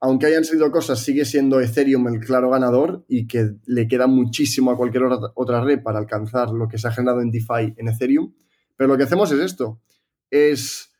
[0.00, 4.70] aunque hayan salido cosas, sigue siendo Ethereum el claro ganador y que le queda muchísimo
[4.70, 8.34] a cualquier otra red para alcanzar lo que se ha generado en DeFi en Ethereum.
[8.76, 9.80] Pero lo que hacemos es esto,
[10.30, 10.91] es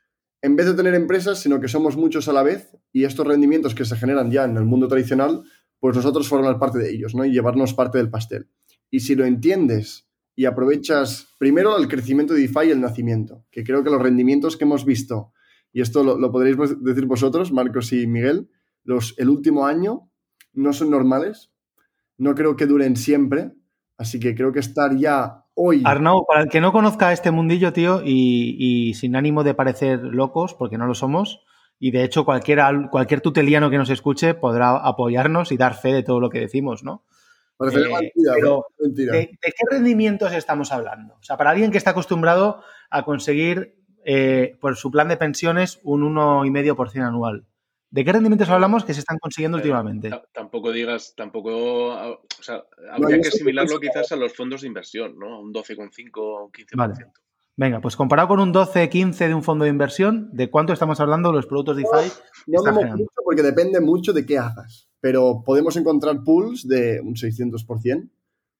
[0.42, 3.74] en vez de tener empresas, sino que somos muchos a la vez y estos rendimientos
[3.74, 5.44] que se generan ya en el mundo tradicional,
[5.78, 7.24] pues nosotros formar parte de ellos, ¿no?
[7.24, 8.48] Y llevarnos parte del pastel.
[8.90, 13.62] Y si lo entiendes y aprovechas primero el crecimiento de DeFi y el nacimiento, que
[13.62, 15.32] creo que los rendimientos que hemos visto,
[15.72, 18.50] y esto lo, podréis decir vosotros, Marcos y Miguel,
[18.84, 20.10] los, el último año
[20.52, 21.50] no son normales.
[22.18, 23.52] no creo que duren siempre,
[23.96, 25.82] así que creo que estar ya hoy...
[25.84, 30.54] Arnau, para el que no conozca este mundillo, tío, y, sin ánimo de parecer locos,
[30.54, 31.44] porque no lo somos,
[31.78, 36.02] y de hecho cualquiera, cualquier tuteliano que nos escuche podrá apoyarnos y dar fe de
[36.02, 37.04] todo lo que decimos, ¿no?
[37.60, 41.14] Eh, pero, ¿de, qué rendimientos estamos hablando?
[41.14, 45.80] O sea, para alguien que está acostumbrado a conseguir eh, por su plan de pensiones
[45.84, 47.46] un 1,5% anual.
[47.92, 50.10] ¿De qué rendimientos hablamos que se están consiguiendo últimamente?
[50.32, 51.90] Tampoco digas, tampoco.
[51.90, 55.38] O sea, habría que asimilarlo quizás a los fondos de inversión, ¿no?
[55.38, 56.66] Un 12,5 o 15%.
[56.74, 56.94] Vale.
[57.54, 61.00] Venga, pues comparado con un 12, 15 de un fondo de inversión, ¿de cuánto estamos
[61.00, 62.10] hablando los productos DeFi?
[62.46, 64.88] No, no mucho porque depende mucho de qué hagas.
[65.00, 68.08] Pero podemos encontrar pools de un 600%.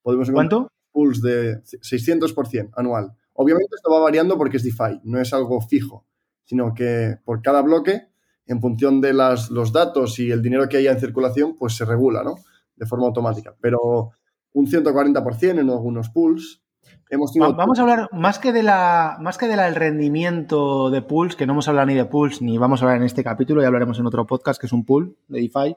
[0.02, 0.68] Podemos ¿Cuánto?
[0.90, 3.16] Pools de 600% anual.
[3.32, 6.04] Obviamente esto va variando porque es DeFi, no es algo fijo,
[6.44, 8.11] sino que por cada bloque
[8.46, 11.84] en función de las, los datos y el dinero que haya en circulación, pues se
[11.84, 12.36] regula, ¿no?
[12.76, 13.54] De forma automática.
[13.60, 14.10] Pero
[14.52, 16.62] un 140% en algunos pools.
[17.10, 21.46] Hemos Vamos a hablar más que de la más que del rendimiento de pools, que
[21.46, 23.98] no hemos hablado ni de pools ni vamos a hablar en este capítulo, ya hablaremos
[23.98, 25.76] en otro podcast que es un pool de DeFi,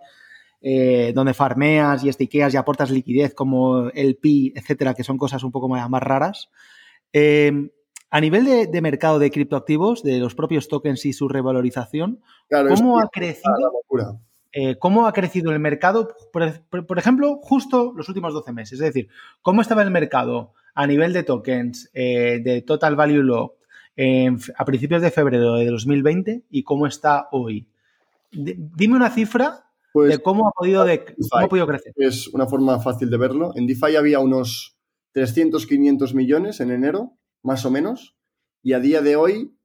[0.62, 5.44] eh, donde farmeas y estiqueas y aportas liquidez como el PI, etcétera, que son cosas
[5.44, 6.50] un poco más, más raras.
[7.12, 7.52] Eh,
[8.16, 13.10] a nivel de, mercado de criptoactivos, de los propios tokens y su revalorización, ¿cómo ha
[13.10, 14.22] crecido?
[14.54, 18.80] Eh, ¿Cómo ha crecido el mercado, por, ejemplo, justo los últimos 12 meses?
[18.80, 19.10] Es decir,
[19.42, 23.58] ¿cómo estaba el mercado a nivel de tokens eh, de Total Value Locked
[24.56, 27.68] a principios de febrero de 2020 y cómo está hoy?
[28.32, 31.92] dime una cifra pues de cómo ha, podido cómo ha podido crecer.
[31.98, 33.52] Es una forma fácil de verlo.
[33.56, 34.78] En DeFi había unos
[35.12, 37.12] 300, 500 millones en enero
[37.46, 38.18] más o menos,
[38.62, 39.56] y a día de hoy,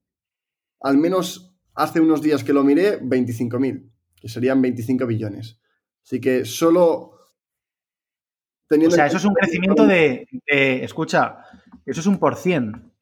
[0.81, 3.91] al menos hace unos días que lo miré, 25.000,
[4.21, 5.59] que serían 25 billones.
[6.05, 7.17] Así que solo...
[8.69, 11.39] Teniendo o sea, eso es un crecimiento de, Escucha,
[11.85, 12.93] eso es un por cien.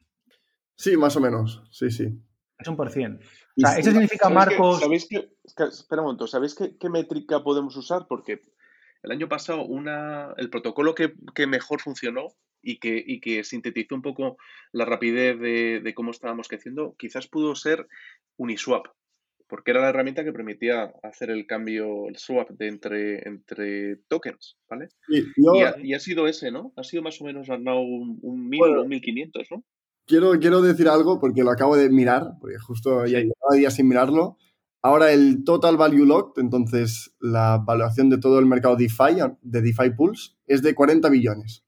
[0.75, 2.19] Sí, más o menos, sí, sí.
[2.59, 3.21] Es un por cien.
[3.57, 4.81] O sea, eso significa, Marcos...
[4.81, 8.07] ¿Sabéis que, espera un momento, ¿sabéis qué, qué métrica podemos usar?
[8.09, 8.41] Porque
[9.03, 12.29] el año pasado una, el protocolo que, mejor funcionó
[12.62, 14.37] y que, y que, sintetizó un poco
[14.73, 17.87] la rapidez de, cómo estábamos creciendo, quizás pudo ser
[18.37, 18.87] Uniswap,
[19.47, 24.57] porque era la herramienta que permitía hacer el cambio, el swap de entre, entre tokens,
[24.68, 24.88] ¿vale?
[25.09, 26.73] y, ha, sido ese, ¿no?
[26.77, 29.64] Ha sido más o menos un, un 1000 o un 1500, ¿no?
[30.09, 33.88] Quiero, quiero decir algo porque lo acabo de mirar, porque justo ya llevaba días sin
[33.88, 34.38] mirarlo.
[34.81, 39.90] Ahora el Total Value Locked, entonces la valoración de todo el mercado DeFi, de DeFi
[39.90, 41.62] Pools, es de 40 billones.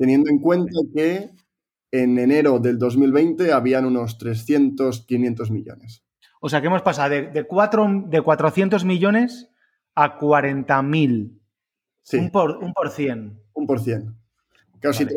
[0.00, 1.30] Teniendo en cuenta que
[1.92, 6.04] en enero del 2020 habían unos 300, 500 millones.
[6.40, 7.46] O sea que hemos pasado de, de,
[8.06, 9.50] de 400 millones
[9.94, 11.42] a 40 mil.
[12.02, 12.16] Sí.
[12.16, 13.42] Un por, un por cien.
[13.52, 14.16] Un por cien.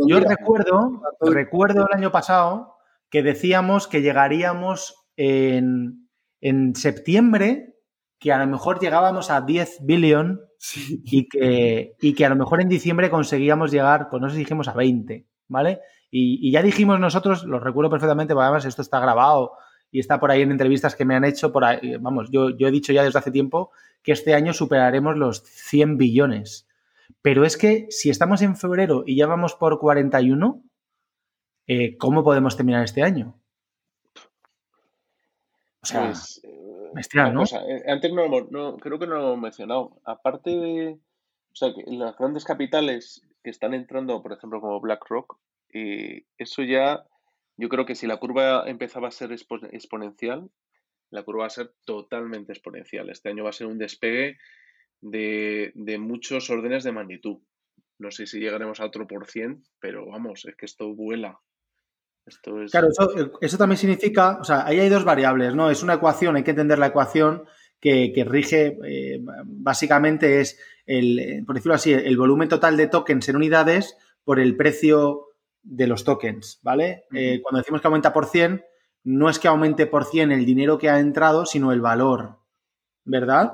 [0.08, 2.76] Yo recuerdo, recuerdo el año pasado
[3.10, 6.04] que decíamos que llegaríamos en
[6.44, 7.78] en septiembre
[8.20, 10.42] que a lo mejor llegábamos a 10 billion
[11.04, 14.40] y, que, y que a lo mejor en diciembre conseguíamos llegar, pues no sé si
[14.40, 15.82] dijimos a 20, ¿vale?
[16.10, 19.54] Y, ya dijimos nosotros, lo recuerdo perfectamente, porque además esto está grabado
[19.92, 22.68] y está por ahí en entrevistas que me han hecho, por ahí, vamos, yo, yo
[22.68, 23.72] he dicho ya desde hace tiempo
[24.04, 26.68] que este año superaremos los 100 billones.
[27.22, 30.62] Pero es que si estamos en febrero y ya vamos por 41,
[31.68, 33.40] eh, ¿cómo podemos terminar este año?
[35.82, 36.42] O sea, pues,
[36.94, 37.44] bestial, ¿no?
[37.44, 40.00] Eh, antes no, creo que no lo hemos mencionado.
[40.06, 41.00] Aparte de,
[41.52, 45.38] o sea, que las grandes capitales que están entrando, por ejemplo, como BlackRock,
[45.74, 47.06] eh, eso ya,
[47.58, 50.50] yo creo que si la curva empezaba a ser exponencial,
[51.10, 53.10] la curva va a ser totalmente exponencial.
[53.10, 54.38] Este año va a ser un despegue
[55.02, 57.40] de, de muchos órdenes de magnitud.
[58.00, 61.40] No sé si llegaremos a otro por cien, pero vamos, es que esto vuela.
[62.72, 62.88] Claro,
[63.42, 65.70] eso, también significa, o sea, ahí hay dos variables, ¿no?
[65.70, 67.44] Es una ecuación, hay que entender la ecuación
[67.82, 73.36] que, rige, eh, básicamente es, el, por decirlo así, el volumen total de tokens en
[73.36, 75.28] unidades por el precio
[75.64, 77.04] de los tokens, ¿vale?
[77.14, 78.64] Eh, cuando decimos que aumenta por 100,
[79.04, 82.38] no es que aumente por 100 el dinero que ha entrado, sino el valor,
[83.04, 83.52] ¿verdad?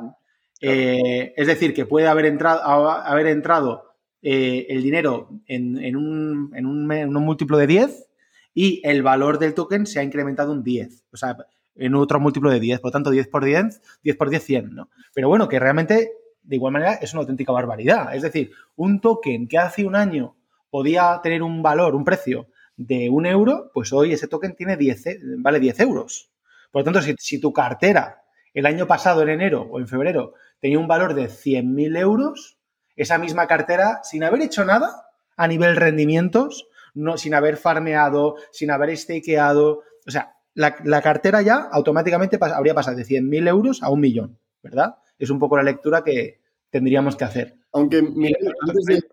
[0.61, 6.91] Eh, es decir, que puede haber entrado, haber entrado el dinero en, un, en, un,
[6.91, 8.08] en un múltiplo de 10
[8.53, 11.37] y el valor del token se ha incrementado un 10, o sea,
[11.75, 14.75] en otro múltiplo de 10, por lo tanto 10 por 10, 10 por 10, 100,
[14.75, 14.89] ¿no?
[15.13, 16.11] Pero bueno, que realmente,
[16.43, 18.13] de igual manera, es una auténtica barbaridad.
[18.13, 20.35] Es decir, un token que hace un año
[20.69, 25.03] podía tener un valor, un precio de un euro, pues hoy ese token tiene 10,
[25.37, 26.31] vale 10 euros.
[26.71, 28.23] Por lo tanto, si, si tu cartera
[28.53, 32.57] el año pasado, en enero o en febrero, tenía un valor de 100.000 euros,
[32.95, 35.05] esa misma cartera sin haber hecho nada
[35.37, 36.67] a nivel rendimientos,
[36.99, 39.83] no, sin haber farmeado, sin haber stakeado.
[40.05, 44.95] O sea, la, cartera ya automáticamente habría pasado de 100.000 euros a un millón, ¿verdad?
[45.17, 47.55] Es un poco la lectura que tendríamos que hacer.
[47.71, 49.03] Aunque, antes de...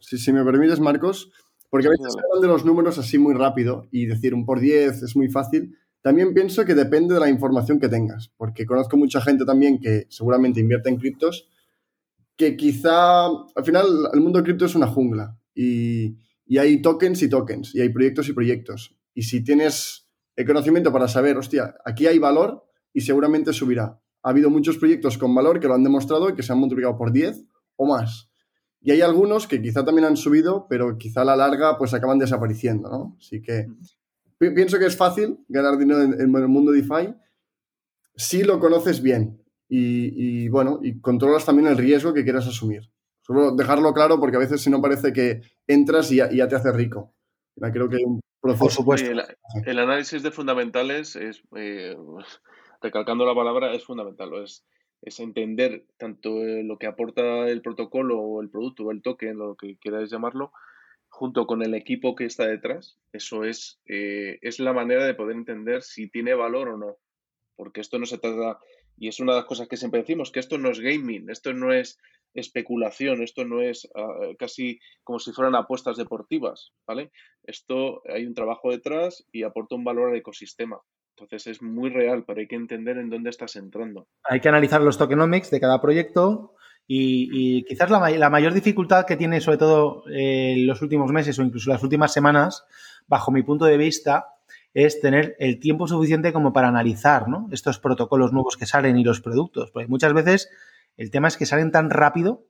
[0.00, 1.30] si, me permites, Marcos,
[1.68, 4.60] porque a veces se hablan de los números así muy rápido y decir un por
[4.60, 5.76] 10 es muy fácil.
[6.00, 10.06] También pienso que depende de la información que tengas, porque conozco mucha gente también que
[10.10, 11.48] seguramente invierte en criptos,
[12.36, 17.22] que quizá al final el mundo de cripto es una jungla y, y hay tokens
[17.22, 18.96] y tokens y hay proyectos y proyectos.
[19.14, 24.00] Y si tienes el conocimiento para saber, hostia, aquí hay valor y seguramente subirá.
[24.22, 26.96] Ha habido muchos proyectos con valor que lo han demostrado y que se han multiplicado
[26.96, 27.44] por 10
[27.76, 28.30] o más.
[28.80, 32.18] Y hay algunos que quizá también han subido, pero quizá a la larga pues acaban
[32.18, 33.16] desapareciendo, ¿no?
[33.18, 33.66] Así que
[34.38, 37.14] pienso que es fácil ganar dinero en, el mundo DeFi
[38.16, 42.90] si lo conoces bien y, bueno, y controlas también el riesgo que quieras asumir.
[43.22, 46.72] Solo dejarlo claro porque a veces si no parece que entras y ya, te hace
[46.72, 47.14] rico.
[47.56, 49.10] Creo que hay un por supuesto.
[49.64, 51.96] El, análisis de fundamentales es, eh,
[52.82, 54.34] recalcando la palabra, es fundamental.
[54.42, 54.66] Es,
[55.00, 59.38] es entender tanto eh, lo que aporta el protocolo o el producto o el token,
[59.38, 60.52] lo que queráis llamarlo,
[61.08, 62.98] junto con el equipo que está detrás.
[63.12, 66.96] Eso es, eh, es la manera de poder entender si tiene valor o no.
[67.56, 68.58] Porque esto no se trata,
[68.96, 71.52] y es una de las cosas que siempre decimos, que esto no es gaming, esto
[71.52, 71.98] no es
[72.34, 77.10] especulación, esto no es ah, casi como si fueran apuestas deportivas, ¿vale?
[77.44, 80.80] Esto hay un trabajo detrás y aporta un valor al ecosistema.
[81.16, 84.08] Entonces es muy real, pero hay que entender en dónde estás entrando.
[84.24, 86.54] Hay que analizar los tokenomics de cada proyecto
[86.86, 91.70] y, quizás la, mayor dificultad que tiene sobre todo eh, los últimos meses o incluso
[91.70, 92.64] las últimas semanas,
[93.06, 94.26] bajo mi punto de vista,
[94.74, 99.20] es tener el tiempo suficiente como para analizar estos protocolos nuevos que salen y los
[99.20, 99.70] productos.
[99.70, 100.50] Porque muchas veces
[100.96, 102.46] el tema es que salen tan rápido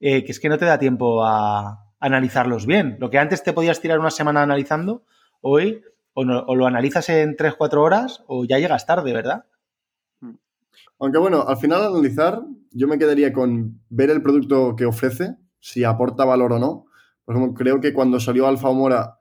[0.00, 2.96] eh, que es que no te da tiempo a, analizarlos bien.
[3.00, 5.04] Lo que antes te podías tirar una semana analizando,
[5.40, 5.82] hoy
[6.14, 9.46] o, lo analizas en 3-4 horas o ya llegas tarde, ¿verdad?
[11.00, 12.40] Aunque bueno, al final analizar,
[12.70, 16.86] yo me quedaría con ver el producto que ofrece, si aporta valor o no.
[17.24, 19.18] Por ejemplo, creo que cuando salió Alfa Mora,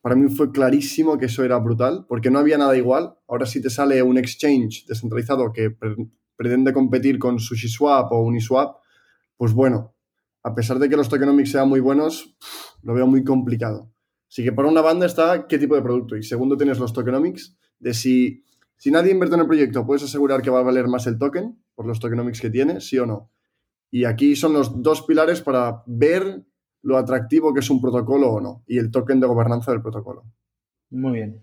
[0.00, 3.14] para mí fue clarísimo que eso era brutal, porque no había nada igual.
[3.26, 5.76] Ahora si te sale un exchange descentralizado que
[6.38, 8.76] pretende competir con SushiSwap o Uniswap,
[9.36, 9.96] pues bueno,
[10.44, 12.36] a pesar de que los tokenomics sean muy buenos,
[12.82, 13.90] lo veo muy complicado.
[14.30, 17.58] Así que por una banda está qué tipo de producto y segundo tienes los tokenomics
[17.80, 18.44] de si,
[18.76, 21.60] si nadie invierte en el proyecto, puedes asegurar que va a valer más el token
[21.74, 23.32] por los tokenomics que tiene, sí o no.
[23.90, 26.44] Y aquí son los dos pilares para ver
[26.82, 30.24] lo atractivo que es un protocolo o no y el token de gobernanza del protocolo.
[30.90, 31.42] Muy bien.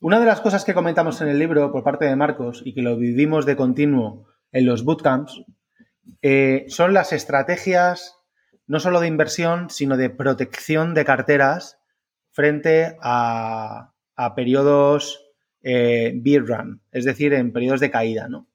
[0.00, 2.80] Una de las cosas que comentamos en el libro por parte de Marcos y que
[2.80, 5.42] lo vivimos de continuo en los bootcamps
[6.22, 8.16] eh, son las estrategias
[8.66, 11.78] no solo de inversión, sino de protección de carteras
[12.30, 13.92] frente a,
[14.36, 15.26] periodos
[15.62, 18.28] eh, run, es decir, en periodos de caída.
[18.28, 18.46] ¿no?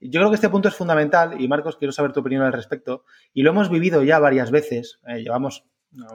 [0.00, 3.04] Yo creo que este punto es fundamental y Marcos, quiero saber tu opinión al respecto.
[3.34, 5.64] Y lo hemos vivido ya varias veces, eh, llevamos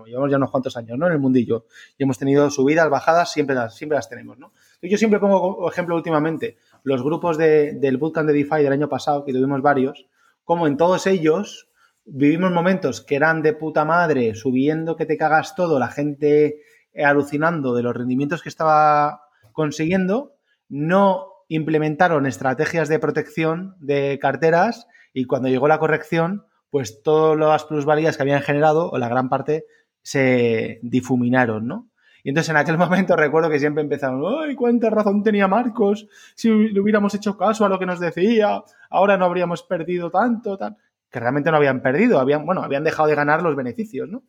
[0.06, 1.08] llevamos ya unos cuantos años, ¿no?
[1.08, 1.66] En el mundillo.
[1.98, 4.54] Y hemos tenido subidas, bajadas, siempre las, siempre las tenemos, ¿no?
[4.82, 9.34] Yo siempre pongo ejemplo últimamente los grupos del Bootcamp de DeFi del año pasado, que
[9.34, 10.06] tuvimos varios,
[10.44, 11.70] como en todos ellos
[12.06, 16.62] vivimos momentos que eran de puta madre, subiendo que te cagas todo, la gente
[17.04, 19.22] alucinando de los rendimientos que estaba
[19.54, 20.36] consiguiendo,
[20.68, 27.66] no implementaron estrategias de protección de carteras y cuando llegó la corrección, pues todas las
[27.66, 29.66] plusvalías que habían generado, o la gran parte,
[30.02, 31.90] se difuminaron, ¿no?
[32.24, 36.08] Y entonces en aquel momento recuerdo que siempre empezaron, ¡ay, cuánta razón tenía Marcos!
[36.36, 40.58] Si le hubiéramos hecho caso a lo que nos decía, ahora no habríamos perdido tanto,
[40.58, 40.78] tal.
[41.12, 44.24] Que realmente no habían perdido, habían, bueno, habían dejado de ganar los beneficios, ¿no?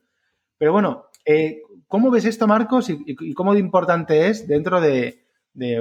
[0.59, 2.90] Pero bueno, eh, ¿cómo ves esto, Marcos?
[2.90, 5.24] Y, cómo de importante es dentro de,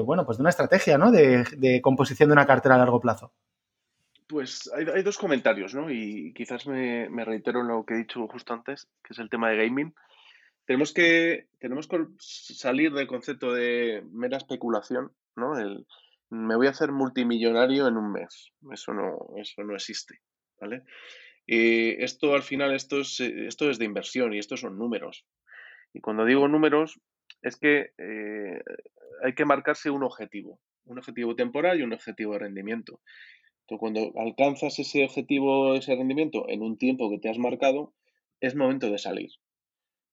[0.05, 1.11] bueno, pues de una estrategia, ¿no?
[1.11, 3.33] De, de composición de una cartera a largo plazo.
[4.27, 5.91] Pues hay, dos comentarios, ¿no?
[5.91, 9.49] Y quizás me, reitero en lo que he dicho justo antes, que es el tema
[9.49, 9.93] de gaming.
[10.65, 11.89] Tenemos que, tenemos
[12.19, 15.57] salir del concepto de mera especulación, ¿no?
[15.57, 15.85] El,
[16.29, 18.51] me voy a hacer multimillonario en un mes.
[18.71, 20.19] Eso no, eso no existe,
[20.59, 20.83] ¿vale?
[21.45, 25.25] esto al final, esto es, esto es de inversión y estos son números.
[25.93, 27.01] Y cuando digo números,
[27.41, 28.61] es que eh,
[29.23, 33.01] hay que marcarse un objetivo, un objetivo temporal y un objetivo de rendimiento.
[33.61, 37.93] Entonces, cuando alcanzas ese objetivo, ese rendimiento en un tiempo que te has marcado,
[38.39, 39.31] es momento de salir.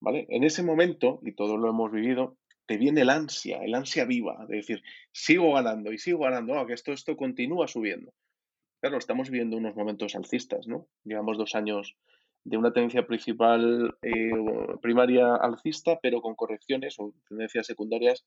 [0.01, 0.27] ¿Vale?
[0.31, 4.47] En ese momento, y todos lo hemos vivido, te viene el ansia, el ansia viva,
[4.49, 4.83] de decir,
[5.13, 8.13] sigo ganando y sigo ganando, ah, que esto, esto continúa subiendo.
[8.81, 10.87] Claro, estamos viviendo unos momentos alcistas, ¿no?
[11.05, 11.97] Llevamos dos años
[12.45, 14.31] de una tendencia principal eh,
[14.81, 18.25] primaria alcista, pero con correcciones o tendencias secundarias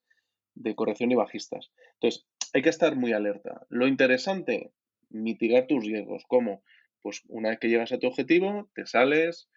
[0.54, 1.72] de corrección y bajistas.
[1.94, 3.66] Entonces, hay que estar muy alerta.
[3.70, 4.72] Lo interesante,
[5.10, 6.24] mitigar tus riesgos.
[6.28, 6.64] ¿Cómo?
[7.02, 9.50] Pues una vez que llegas a tu objetivo, te sales,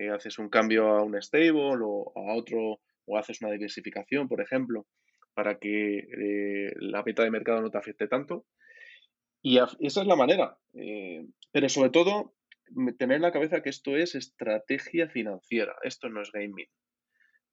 [0.00, 4.40] eh, haces un cambio a un stable o a otro, o haces una diversificación, por
[4.40, 4.86] ejemplo,
[5.34, 8.46] para que eh, la meta de mercado no te afecte tanto.
[9.42, 10.58] Y esa es la manera.
[11.52, 12.34] pero sobre todo,
[12.98, 16.68] tener en la cabeza que esto es estrategia financiera, esto no es gaming.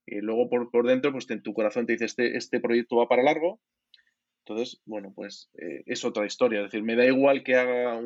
[0.05, 3.09] Y luego por, por dentro, pues en tu corazón te dice, este, este proyecto va
[3.09, 3.59] para largo.
[4.45, 6.59] Entonces, bueno, pues eh, es otra historia.
[6.59, 7.99] Es decir, me da igual que haga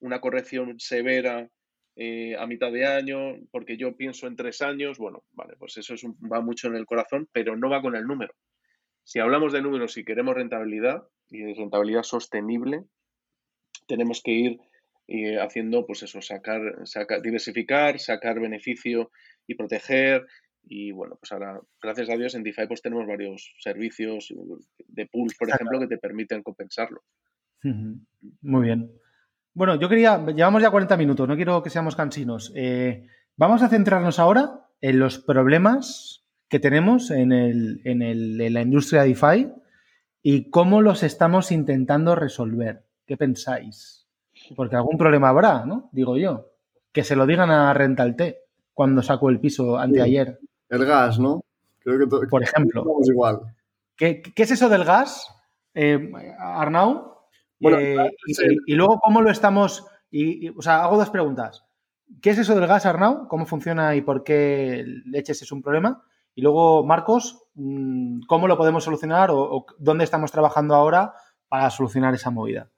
[0.00, 1.50] una corrección severa
[1.98, 4.98] eh, a mitad de año, porque yo pienso en tres años.
[4.98, 8.06] Bueno, vale, pues eso es va mucho en el corazón, pero no va con el
[8.06, 8.34] número.
[9.02, 12.84] Si hablamos de números y queremos rentabilidad y rentabilidad sostenible,
[13.86, 14.60] tenemos que ir
[15.06, 16.60] y haciendo, pues eso, sacar,
[17.22, 19.10] diversificar, sacar beneficio
[19.46, 20.26] y proteger.
[20.64, 24.34] Y bueno, pues ahora, gracias a Dios, en DeFi pues tenemos varios servicios
[24.88, 27.02] de pools, por ejemplo, que te permiten compensarlo.
[27.62, 28.90] Muy bien.
[29.56, 32.52] Bueno, yo quería, llevamos ya 40 minutos, no quiero que seamos cansinos.
[32.54, 33.06] Eh,
[33.38, 38.60] vamos a centrarnos ahora en los problemas que tenemos en, el, en, el, en la
[38.60, 39.50] industria DeFi
[40.22, 42.84] y cómo los estamos intentando resolver.
[43.06, 44.06] ¿Qué pensáis?
[44.54, 45.88] Porque algún problema habrá, ¿no?
[45.90, 46.50] Digo yo.
[46.92, 48.38] Que se lo digan a Rental T
[48.74, 50.38] cuando sacó el piso anteayer.
[50.68, 51.42] El gas, ¿no?
[51.78, 52.84] Creo que Por ejemplo.
[53.04, 53.40] igual.
[53.96, 55.34] ¿Qué, es eso del gas,
[55.72, 57.15] eh, Arnau?
[57.58, 58.10] Bueno, eh,
[58.66, 59.84] y, luego, ¿cómo lo estamos...?
[60.10, 61.64] Y, o sea, hago dos preguntas.
[62.22, 63.26] ¿Qué es eso del gas, Arnau?
[63.28, 66.04] ¿Cómo funciona y por qué leches es un problema?
[66.34, 71.14] Y luego, Marcos, mm, ¿cómo lo podemos solucionar o dónde estamos trabajando ahora
[71.48, 72.70] para solucionar esa movida?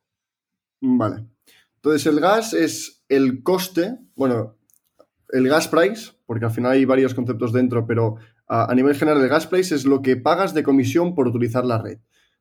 [0.80, 1.26] Vale.
[1.76, 4.56] Entonces, el gas es el coste, bueno,
[5.30, 8.16] el gas price, porque al final hay varios conceptos dentro, pero
[8.46, 11.78] a, nivel general el gas price es lo que pagas de comisión por utilizar la
[11.78, 11.98] red.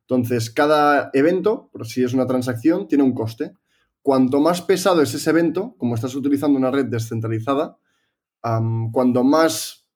[0.09, 3.53] Entonces, cada evento, por si es una transacción, tiene un coste.
[4.01, 7.77] Cuanto más pesado es ese evento, como estás utilizando una red descentralizada,
[8.41, 9.89] cuando más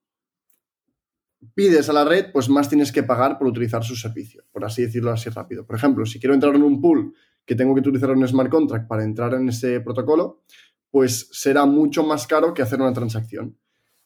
[1.53, 4.81] pides a la red, pues más tienes que pagar por utilizar su servicio, por así
[4.81, 5.65] decirlo así rápido.
[5.65, 7.13] Por ejemplo, si quiero entrar en un pool
[7.45, 10.43] que tengo que utilizar un smart contract para entrar en ese protocolo,
[10.89, 13.57] pues será mucho más caro que hacer una transacción.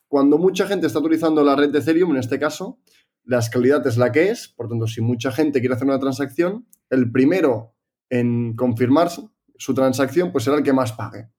[0.07, 2.79] Cuando mucha gente está utilizando la red de Ethereum, en este caso,
[3.25, 6.67] la escalidad es la que es, por tanto, si mucha gente quiere hacer una transacción,
[6.89, 7.75] el primero
[8.09, 11.29] en confirmar su transacción, pues será el que más pague.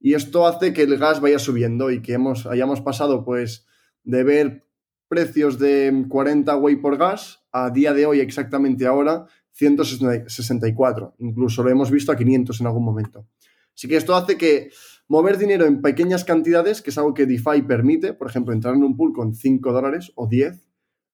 [0.00, 3.66] Y esto hace que el gas vaya subiendo y que hemos, hayamos pasado, pues,
[4.02, 4.66] de ver
[5.08, 11.14] precios de 40 Wei por gas a día de hoy, exactamente ahora, 164.
[11.18, 13.26] Incluso lo hemos visto a 500 en algún momento.
[13.74, 14.70] Así que esto hace que
[15.08, 18.82] mover dinero en pequeñas cantidades, que es algo que DeFi permite, por ejemplo, entrar en
[18.82, 20.68] un pool con 5 dólares o 10,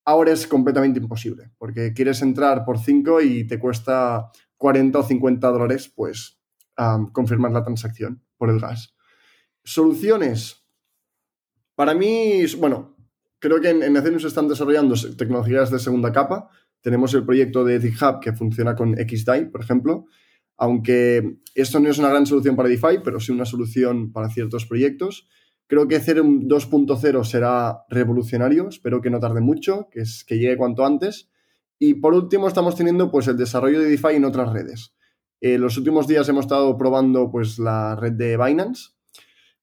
[0.05, 5.48] ahora es completamente imposible, porque quieres entrar por 5 y te cuesta 40 o 50
[5.48, 6.40] dólares, pues,
[7.12, 8.94] confirmar la transacción por el gas.
[9.64, 10.64] Soluciones.
[11.74, 12.96] Para mí, bueno,
[13.38, 17.80] creo que en, en se están desarrollando tecnologías de segunda capa, tenemos el proyecto de
[17.80, 20.07] GitHub que funciona con XDAI, por ejemplo,
[20.57, 24.66] aunque esto no es una gran solución para DeFi, pero sí una solución para ciertos
[24.66, 25.26] proyectos.
[25.70, 30.56] Creo que Ethereum 2.0 será revolucionario, espero que no tarde mucho, que, es, que llegue
[30.56, 31.30] cuanto antes.
[31.78, 34.96] Y por último estamos teniendo pues, el desarrollo de DeFi en otras redes.
[35.40, 38.94] En eh, los últimos días hemos estado probando pues, la red de Binance,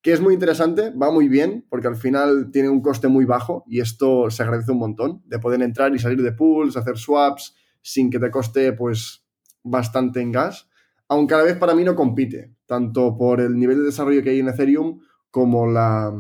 [0.02, 3.66] que es muy interesante, va muy bien, porque al final tiene un coste muy bajo
[3.68, 7.54] y esto se agradece un montón, de poder entrar y salir de pools, hacer swaps,
[7.82, 9.26] sin que te coste pues
[9.62, 10.70] bastante en gas,
[11.10, 14.30] aunque a la vez para mí no compite, tanto por el nivel de desarrollo que
[14.30, 15.02] hay en Ethereum
[15.38, 16.12] como la,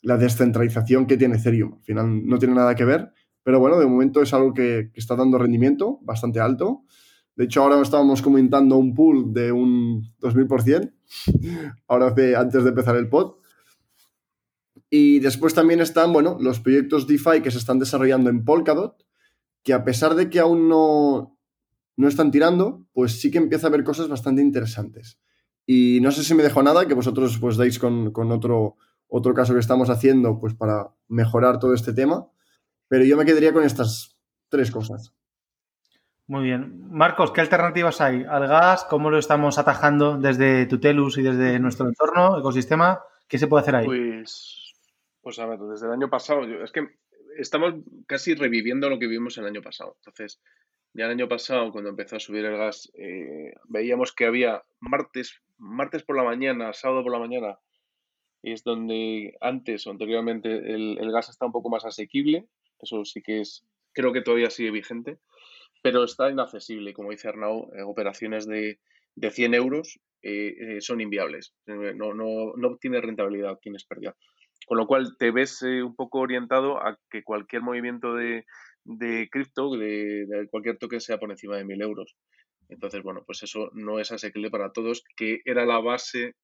[0.00, 1.74] descentralización que tiene Ethereum.
[1.74, 3.12] Al final no tiene nada que ver,
[3.42, 6.84] pero bueno, de momento es algo que, que está dando rendimiento bastante alto.
[7.36, 10.90] De hecho, ahora estábamos comentando un pool de un 2000%,
[11.86, 13.34] ahora hace, antes de empezar el pod.
[14.88, 19.04] Y después también están, bueno, los proyectos DeFi que se están desarrollando en Polkadot,
[19.62, 21.38] que a pesar de que aún no,
[21.96, 25.18] no están tirando, pues sí que empieza a haber cosas bastante interesantes.
[25.66, 28.76] Y no sé si me dejo nada, que vosotros pues dais con, con otro,
[29.08, 32.26] otro caso que estamos haciendo pues para mejorar todo este tema,
[32.88, 35.14] pero yo me quedaría con estas tres cosas.
[36.26, 36.88] Muy bien.
[36.90, 38.84] Marcos, ¿qué alternativas hay al gas?
[38.84, 43.02] ¿Cómo lo estamos atajando desde Tutelus y desde nuestro entorno, ecosistema?
[43.28, 43.86] ¿Qué se puede hacer ahí?
[43.86, 44.74] Pues,
[45.20, 46.86] pues a ver, desde el año pasado, es que
[47.36, 47.74] estamos
[48.06, 49.96] casi reviviendo lo que vivimos el año pasado.
[49.98, 50.40] Entonces,
[50.94, 55.40] ya el año pasado, cuando empezó a subir el gas, eh, veíamos que había martes,
[55.56, 57.58] martes por la mañana, sábado por la mañana,
[58.42, 62.46] es donde antes o anteriormente el, gas está un poco más asequible,
[62.80, 65.18] eso sí que es, creo que todavía sigue vigente,
[65.82, 68.78] pero está inaccesible, como dice Arnau, operaciones de,
[69.14, 74.14] de 100 euros eh, son inviables, no, no, no tiene rentabilidad, tienes pérdida.
[74.66, 78.46] Con lo cual te ves un poco orientado a que cualquier movimiento de,
[78.84, 82.16] de cripto, de, cualquier token sea por encima de 1000 euros.
[82.68, 86.34] Entonces, bueno, pues eso no es asequible para todos, que era la base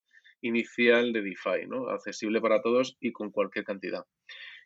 [0.41, 1.89] inicial de DeFi, ¿no?
[1.89, 4.05] Accesible para todos y con cualquier cantidad.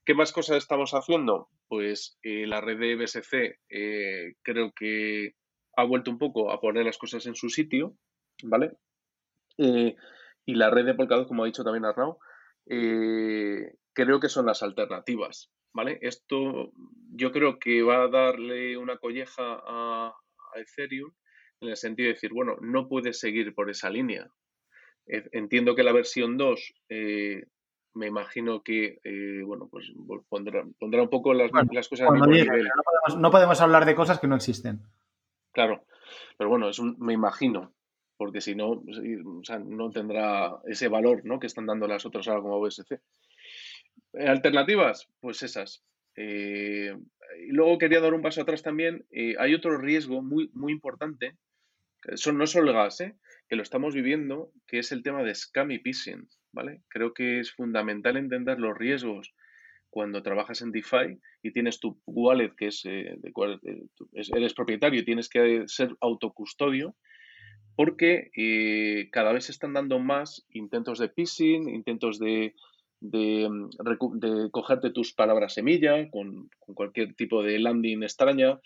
[0.04, 1.48] ¿Qué más cosas estamos haciendo?
[1.68, 5.34] Pues eh, la red de BSC eh, creo que
[5.76, 7.96] ha vuelto un poco a poner las cosas en su sitio,
[8.42, 8.72] ¿vale?
[9.58, 9.94] Eh,
[10.44, 12.18] y la red de Polkadot, como ha dicho también Arnau,
[12.66, 15.98] creo que son las alternativas, ¿vale?
[16.02, 16.72] Esto
[17.14, 20.14] yo creo que va a darle una colleja a,
[20.54, 21.10] Ethereum
[21.60, 24.30] en el sentido de decir, bueno, no puedes seguir por esa línea.
[25.06, 27.46] E, entiendo que la versión 2 eh,
[27.94, 29.90] me imagino que, eh, bueno, pues
[30.28, 31.50] pondrá, un poco las,
[31.88, 34.80] cosas No podemos, no podemos, hablar de cosas que no existen.
[35.52, 35.84] Claro,
[36.36, 37.74] pero bueno, es un, me imagino,
[38.16, 38.82] porque si no,
[39.64, 41.38] no tendrá ese valor ¿no?
[41.38, 43.00] que están dando las otras ahora como BSC.
[44.14, 45.84] Eh, alternativas, pues esas.
[46.16, 46.94] Eh,
[47.46, 49.06] y luego quería dar un paso atrás también.
[49.10, 51.36] Eh, hay otro riesgo muy, muy importante,
[52.14, 52.98] son, no solo el gas,
[53.48, 56.28] que lo estamos viviendo, que es el tema de scam y phishing.
[56.52, 56.82] ¿vale?
[56.88, 59.34] Creo que es fundamental entender los riesgos
[59.88, 63.60] cuando trabajas en DeFi y tienes tu wallet, que es, de cual,
[64.12, 66.96] eres propietario tienes que ser autocustodio,
[67.76, 68.30] porque
[69.12, 72.54] cada vez se están dando más intentos de phishing, intentos de
[73.02, 73.68] Mm,
[74.20, 78.60] de, cogerte tus palabras semilla con, cualquier tipo de landing extraña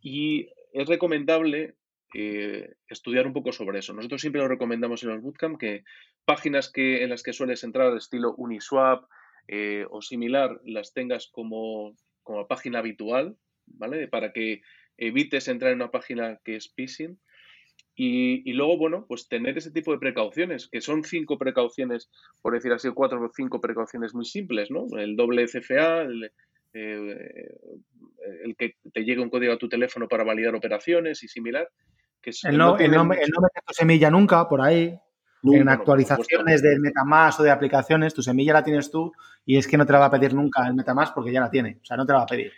[0.00, 1.74] y es recomendable
[2.14, 3.92] eh, estudiar un poco sobre eso.
[3.92, 5.84] Nosotros siempre lo recomendamos en los bootcamp que
[6.24, 9.04] páginas que, en las que sueles entrar estilo Uniswap
[9.48, 14.08] eh, o similar las tengas como, como página habitual, ¿vale?
[14.08, 14.62] Para que
[14.96, 17.18] evites entrar en una página que es phishing
[17.96, 22.10] y, luego, bueno, pues tener ese tipo de precauciones, que son cinco precauciones,
[22.42, 24.86] por decir así, cuatro o cinco precauciones muy simples, ¿no?
[24.98, 26.32] El doble CFA, el,
[26.72, 27.54] eh,
[28.44, 31.68] el que te llegue un código a tu teléfono para validar operaciones y similar.
[32.20, 34.98] Que el, no, el, nombre, el nombre de tu semilla nunca, por ahí.
[35.44, 39.12] en actualizaciones del Metamask o de aplicaciones, tu semilla la tienes tú
[39.46, 41.50] y es que no te la va a pedir nunca el Metamask porque ya la
[41.50, 41.78] tiene.
[41.80, 42.52] O sea, no te la va a pedir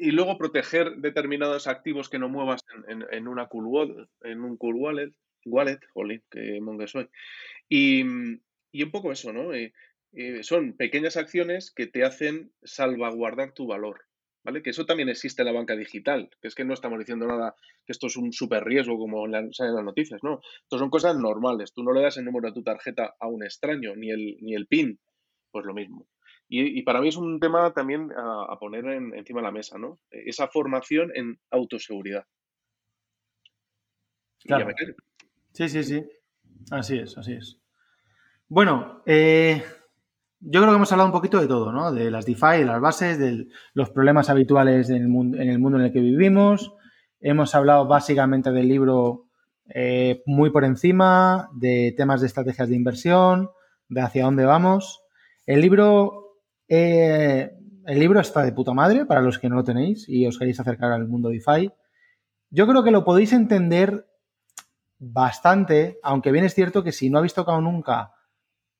[0.00, 4.76] y luego proteger determinados activos que no muevas en, una cool wallet, en un cool
[4.76, 5.12] wallet,
[5.44, 7.08] wallet, jolín, que monge soy.
[7.68, 9.52] Y, un poco eso, ¿no?
[9.52, 9.74] Eh,
[10.12, 14.06] eh, son pequeñas acciones que te hacen salvaguardar tu valor,
[14.42, 14.62] ¿vale?
[14.62, 17.54] Que eso también existe en la banca digital, que es que no estamos diciendo nada,
[17.84, 20.40] que esto es un súper riesgo como en, las noticias, ¿no?
[20.62, 23.44] Esto son cosas normales, tú no le das el número de tu tarjeta a un
[23.44, 24.98] extraño, ni el, ni el PIN,
[25.50, 26.08] pues lo mismo.
[26.52, 30.00] Y, para mí es un tema también a, poner encima de la mesa, ¿no?
[30.10, 32.24] Esa formación en autoseguridad.
[34.42, 34.68] Claro.
[35.52, 36.04] Sí, sí, sí.
[36.72, 37.60] Así es, así es.
[38.48, 39.62] Bueno, eh,
[40.40, 41.92] yo creo que hemos hablado un poquito de todo, ¿no?
[41.92, 45.92] De las DeFi, de las bases, de los problemas habituales en el mundo en el,
[45.92, 46.74] que vivimos.
[47.20, 49.28] Hemos hablado básicamente del libro
[49.72, 53.50] eh, muy por encima, de temas de estrategias de inversión,
[53.88, 55.04] de hacia dónde vamos.
[55.46, 56.19] El libro
[56.70, 57.50] eh,
[57.84, 60.60] el libro está de puta madre para los que no lo tenéis y os queréis
[60.60, 61.68] acercar al mundo DeFi.
[62.50, 64.06] Yo creo que lo podéis entender
[64.96, 68.12] bastante, aunque bien es cierto que si no habéis tocado nunca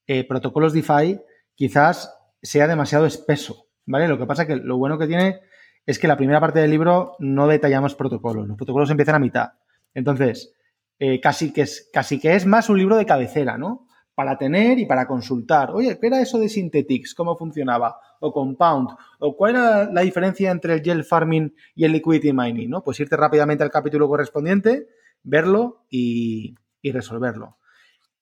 [0.07, 1.21] eh, protocolos DeFi,
[1.57, 4.07] quizás sea demasiado espeso, ¿vale?
[4.07, 5.41] Lo que pasa que lo bueno que tiene
[5.85, 9.49] es que la primera parte del libro no detallamos protocolos, los protocolos empiezan a mitad.
[9.95, 10.55] Entonces,
[11.01, 13.89] eh, casi, que es, casi que es más un libro de cabecera, ¿no?
[14.21, 15.71] Para tener y para consultar.
[15.71, 17.15] Oye, ¿qué era eso de Synthetix?
[17.15, 17.99] ¿Cómo funcionaba?
[18.21, 18.91] O Compound.
[19.19, 22.69] ¿O cuál era la diferencia entre el gel farming y el liquidity mining?
[22.69, 22.85] ¿no?
[22.85, 24.89] Pues irte rápidamente al capítulo correspondiente,
[25.23, 27.57] verlo y, resolverlo.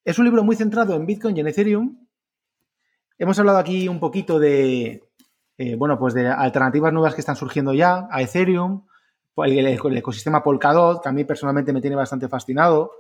[0.05, 2.07] Es un libro muy centrado en Bitcoin y en Ethereum.
[3.19, 5.03] Hemos hablado aquí un poquito de,
[5.57, 8.87] eh, bueno, pues de alternativas nuevas que están surgiendo ya a Ethereum,
[9.39, 12.93] el, el ecosistema Polkadot, que a mí personalmente me tiene bastante fascinado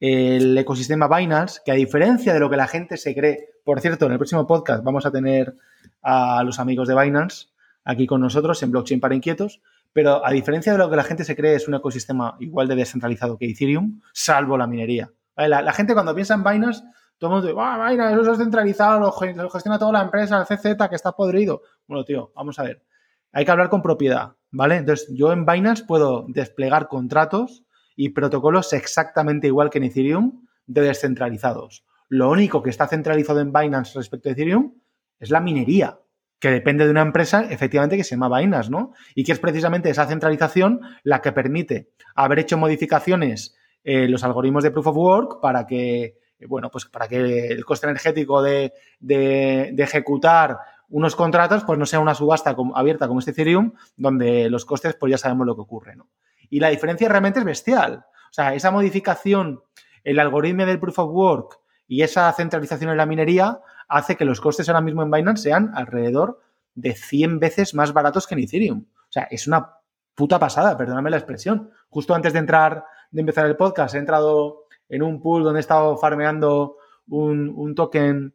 [0.00, 4.06] el ecosistema Binance, que a diferencia de lo que la gente se cree, por cierto,
[4.06, 5.54] en el próximo podcast vamos a tener
[6.02, 7.48] a los amigos de Binance
[7.84, 9.60] aquí con nosotros en Blockchain para Inquietos,
[9.92, 12.76] pero a diferencia de lo que la gente se cree, es un ecosistema igual de
[12.76, 15.10] descentralizado que Ethereum, salvo la minería.
[15.36, 16.82] La, gente cuando piensa en Binance,
[17.16, 20.46] todo el mundo dice, ah, Binance, eso es centralizado, lo, gestiona toda la empresa, el
[20.46, 21.62] CZ, que está podrido.
[21.86, 22.84] Bueno, tío, vamos a ver.
[23.32, 24.76] Hay que hablar con propiedad, ¿vale?
[24.76, 27.64] Entonces, yo en Binance puedo desplegar contratos
[27.98, 31.84] y protocolos exactamente igual que en Ethereum de descentralizados.
[32.08, 34.72] lo único que está centralizado en Binance respecto a Ethereum
[35.18, 35.98] es la minería,
[36.38, 38.92] que depende de una empresa, efectivamente, que se llama Binance, ¿no?
[39.16, 44.22] Y que es precisamente esa centralización la que permite haber hecho modificaciones en eh, los
[44.22, 48.72] algoritmos de Proof of Work para que, bueno, pues para que el coste energético de,
[49.00, 54.64] de, ejecutar unos contratos, pues no sea una subasta abierta como este Ethereum, donde los
[54.64, 56.08] costes, pues ya sabemos lo que ocurre, ¿no?
[56.50, 58.04] Y la diferencia realmente es bestial.
[58.30, 59.62] O sea, esa modificación,
[60.04, 64.40] el algoritmo del Proof of Work y esa centralización en la minería hace que los
[64.40, 66.40] costes ahora mismo en Binance sean alrededor
[66.74, 68.84] de 100 veces más baratos que en Ethereum.
[68.94, 69.74] O sea, es una
[70.14, 71.70] puta pasada, perdóname la expresión.
[71.88, 75.62] Justo antes de entrar, de empezar el podcast, he entrado en un pool donde he
[75.62, 76.76] estado farmeando
[77.08, 78.34] un, un token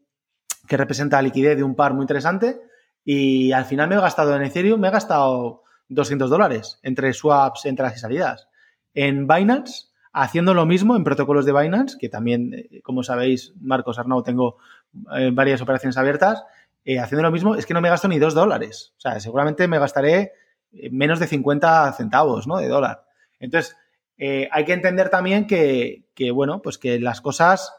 [0.68, 2.61] que representa la liquidez de un par muy interesante
[3.03, 7.65] y al final me he gastado en Ethereum, me he gastado 200 dólares entre swaps,
[7.65, 8.47] entradas y salidas.
[8.93, 13.99] En Binance, haciendo lo mismo en protocolos de Binance, que también, eh, como sabéis, Marcos
[13.99, 14.57] Arnau, tengo
[15.15, 16.43] eh, varias operaciones abiertas,
[16.86, 18.93] eh, haciendo lo mismo es que no me gasto ni 2 dólares.
[18.97, 20.34] O sea, seguramente me gastaré
[20.91, 22.57] menos de 50 centavos ¿no?
[22.57, 23.05] de dólar.
[23.39, 23.75] Entonces,
[24.17, 27.73] hay que entender también que, que, bueno, pues que las cosas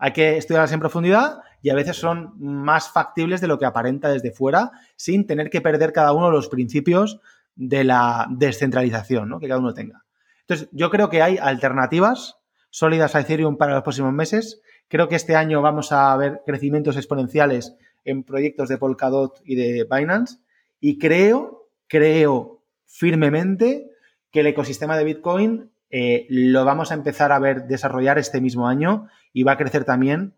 [0.00, 4.08] hay que estudiarlas en profundidad y a veces son más factibles de lo que aparenta
[4.08, 7.20] desde fuera sin tener que perder cada uno los principios
[7.60, 9.38] de la descentralización ¿no?
[9.38, 10.04] que cada uno tenga.
[10.40, 12.38] Entonces, yo creo que hay alternativas
[12.70, 14.62] sólidas a Ethereum para los próximos meses.
[14.88, 19.86] Creo que este año vamos a ver crecimientos exponenciales en proyectos de Polkadot y de
[19.88, 20.38] Binance.
[20.80, 23.90] Y creo, creo firmemente
[24.30, 28.68] que el ecosistema de Bitcoin eh, lo vamos a empezar a ver desarrollar este mismo
[28.68, 30.34] año y va a crecer también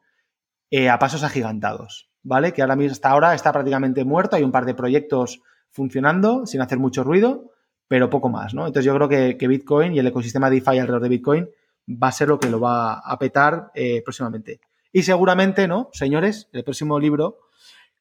[0.70, 2.52] eh, a pasos agigantados, ¿vale?
[2.52, 5.40] Que ahora mismo, hasta ahora está prácticamente muerto, hay un par de proyectos
[5.72, 7.50] funcionando sin hacer mucho ruido,
[7.88, 8.66] pero poco más, ¿no?
[8.66, 11.48] Entonces yo creo que, Bitcoin y el ecosistema DeFi alrededor de Bitcoin
[11.88, 14.60] va a ser lo que lo va a petar eh, próximamente.
[14.92, 15.88] Y seguramente, ¿no?
[15.92, 17.38] Señores, el próximo libro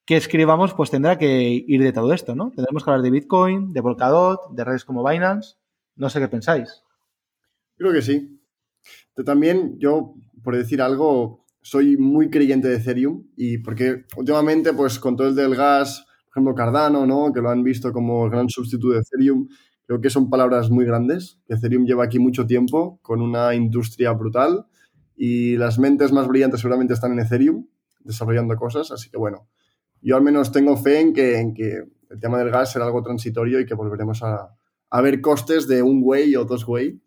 [0.05, 2.51] que escribamos pues tendrá que ir de todo esto, ¿no?
[2.51, 5.55] Tendremos que hablar de Bitcoin, de Polkadot, de redes como Binance.
[5.95, 6.84] No sé qué pensáis.
[7.78, 8.41] Creo que sí.
[9.26, 15.15] también yo, por decir algo, soy muy creyente de Ethereum y porque últimamente, pues con
[15.15, 17.34] todo el del gas, por ejemplo, Cardano, ¿no?
[17.34, 19.49] Que lo han visto como el gran sustituto de Ethereum,
[19.86, 24.13] creo que son palabras muy grandes, que Ethereum lleva aquí mucho tiempo con una industria
[24.13, 24.65] brutal
[25.17, 27.67] y las mentes más brillantes seguramente están en Ethereum
[27.99, 29.49] desarrollando cosas, así que bueno,
[30.01, 33.03] yo al menos tengo fe en que, en que el tema del gas será algo
[33.03, 34.55] transitorio y que volveremos a,
[34.89, 37.01] a ver costes de un way o dos way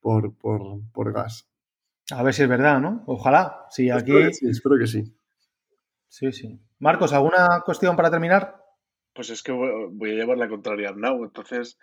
[0.00, 1.48] por, gas.
[2.10, 3.02] A ver si es verdad, ¿no?
[3.06, 3.66] Ojalá.
[3.70, 4.12] Sí, aquí...
[4.12, 5.15] Espero que sí, espero que sí.
[6.08, 6.58] Sí, sí.
[6.78, 8.56] Marcos, ¿alguna cuestión para terminar?
[9.14, 11.78] Pues es que voy a llevar la contraria now, entonces,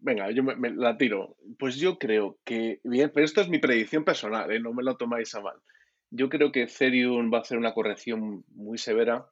[0.00, 1.36] venga, yo me, la tiro.
[1.58, 4.60] Pues yo creo que, bien, pero esto es mi predicción personal, ¿eh?
[4.60, 5.56] no me lo tomáis a mal.
[6.10, 9.26] Yo creo que Ethereum va a hacer una corrección muy severa,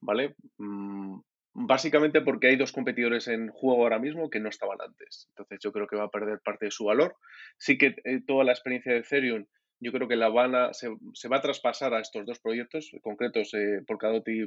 [0.00, 0.36] ¿vale?
[0.58, 1.20] Mm,
[1.54, 5.28] Básicamente porque hay dos competidores en juego ahora mismo que no estaban antes.
[5.30, 7.16] Entonces yo creo que va a perder parte de su valor.
[7.58, 9.46] Sí que eh, toda la experiencia de Ethereum
[9.82, 10.88] yo creo que la van a, se,
[11.28, 14.46] va a traspasar a estos dos proyectos concretos, eh, Polkadot y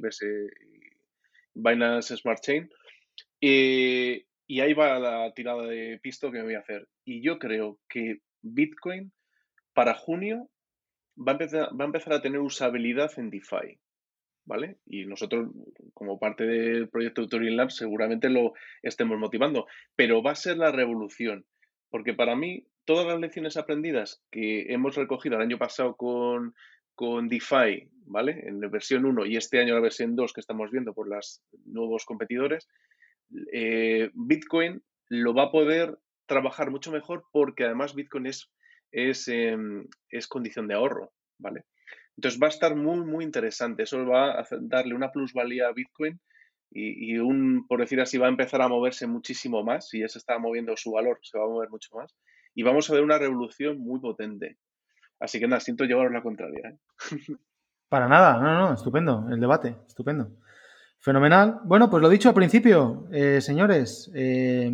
[1.54, 2.70] Binance Smart Chain.
[3.42, 6.88] y ahí va la tirada de pisto que me voy a hacer.
[7.04, 9.12] Y yo creo que Bitcoin
[9.74, 10.50] para junio
[11.18, 13.78] va a empezar, va a, empezar a tener usabilidad en DeFi.
[14.46, 14.78] ¿vale?
[14.86, 15.50] Y nosotros,
[15.94, 20.72] como parte del proyecto Tutorial Lab, seguramente lo estemos motivando, pero va a ser la
[20.72, 21.46] revolución,
[21.90, 26.56] porque para mí todas las lecciones aprendidas que hemos recogido el año pasado con,
[26.94, 28.44] con DeFi, ¿vale?
[28.48, 31.42] En la versión 1 y este año la versión 2 que estamos viendo por los
[31.66, 32.68] nuevos competidores,
[33.52, 38.50] eh, Bitcoin lo va a poder trabajar mucho mejor porque además Bitcoin es,
[38.92, 41.66] es, em, es condición de ahorro, ¿vale?
[42.18, 43.84] Entonces va a estar muy, muy interesante.
[43.84, 46.20] Eso va a darle una plusvalía a Bitcoin
[46.72, 49.90] y, un, por decir así, va a empezar a moverse muchísimo más.
[49.90, 52.14] Si ya se está moviendo su valor, se va a mover mucho más.
[52.56, 54.58] Y vamos a ver una revolución muy potente.
[55.20, 56.70] Así que nada, siento llevaros la contraria.
[56.70, 56.78] ¿eh?
[57.90, 60.32] Para nada, no, no, estupendo el debate, estupendo.
[61.00, 61.60] Fenomenal.
[61.66, 64.72] Bueno, pues lo dicho al principio, eh, señores, eh,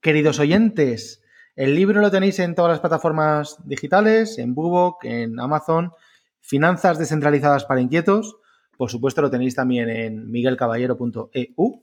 [0.00, 1.22] queridos oyentes,
[1.54, 5.92] el libro lo tenéis en todas las plataformas digitales, en Bubok, en Amazon
[6.40, 8.36] Finanzas descentralizadas para inquietos.
[8.78, 11.82] Por supuesto, lo tenéis también en miguelcaballero.eu.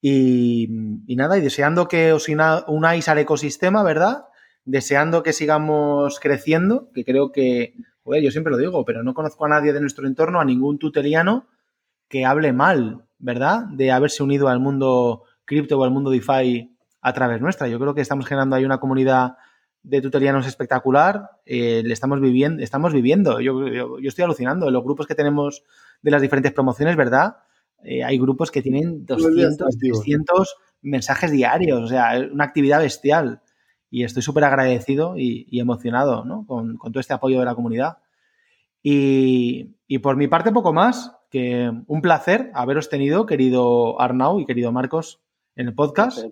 [0.00, 0.68] Y,
[1.06, 4.24] y, nada, y deseando que os unáis al ecosistema, ¿verdad?
[4.64, 9.46] Deseando que sigamos creciendo, que creo que, joder, yo siempre lo digo, pero no conozco
[9.46, 11.48] a nadie de nuestro entorno, a ningún tuteliano
[12.08, 13.64] que hable mal, ¿verdad?
[13.70, 17.68] De haberse unido al mundo cripto o al mundo DeFi a través nuestra.
[17.68, 19.36] Yo creo que estamos generando ahí una comunidad
[19.82, 21.30] de tutorianos espectacular.
[21.46, 23.40] Eh, le estamos viviendo, estamos viviendo.
[23.40, 24.70] Yo, yo, estoy alucinando.
[24.70, 25.62] Los grupos que tenemos
[26.02, 27.36] de las diferentes promociones, ¿verdad?
[27.82, 31.80] Eh, hay grupos que tienen 200, 300 mensajes diarios.
[31.80, 33.40] O sea, una actividad bestial.
[33.90, 36.46] Y estoy súper agradecido y, emocionado ¿no?
[36.46, 37.98] con, con, todo este apoyo de la comunidad.
[38.82, 41.16] Y, y, por mi parte, poco más.
[41.30, 45.20] Que un placer haberos tenido, querido Arnau y querido Marcos,
[45.54, 46.24] en el podcast.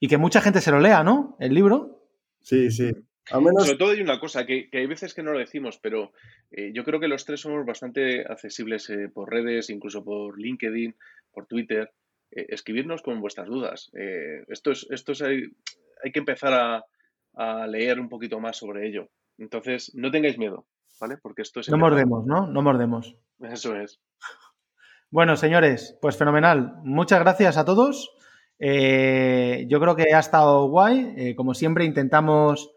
[0.00, 1.36] Y que mucha gente se lo lea, ¿no?
[1.40, 2.02] El libro.
[2.42, 2.92] Sí, sí.
[3.28, 6.12] Sobre todo hay una cosa, que, hay veces que no lo decimos, pero
[6.52, 10.94] eh, yo creo que los tres somos bastante accesibles eh, por redes, incluso por LinkedIn,
[11.32, 11.90] por Twitter.
[12.30, 13.90] Eh, escribirnos con vuestras dudas.
[14.48, 15.22] esto es, esto es
[16.02, 16.84] hay, que empezar a,
[17.34, 19.08] a, leer un poquito más sobre ello.
[19.38, 20.66] Entonces, no tengáis miedo,
[21.00, 21.16] ¿vale?
[21.22, 21.68] Porque esto es...
[21.68, 22.46] No mordemos, ¿no?
[22.46, 23.16] No mordemos.
[23.40, 24.00] Eso es.
[25.10, 26.74] Bueno, señores, pues fenomenal.
[26.82, 28.10] Muchas gracias a todos.
[28.58, 31.14] Eh, yo creo que ha estado guay.
[31.16, 32.70] Eh, como siempre, intentamos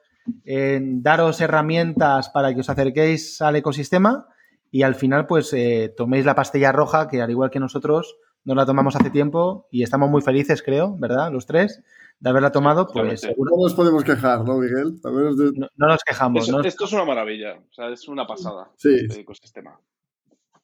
[0.45, 4.27] eh, daros herramientas para que os acerquéis al ecosistema
[4.71, 5.55] y al final, pues,
[5.97, 9.81] toméis la pastilla roja, que al igual que nosotros, nos la tomamos hace tiempo y
[9.81, 11.31] estamos muy felices, creo, ¿verdad?
[11.31, 11.83] Los tres,
[12.19, 14.99] de haberla tomado, pues No nos podemos quejar, ¿no, Miguel?
[15.03, 16.49] No, nos quejamos.
[16.65, 18.95] Esto es una maravilla, o sea, es una pasada sí.
[19.07, 19.79] este ecosistema.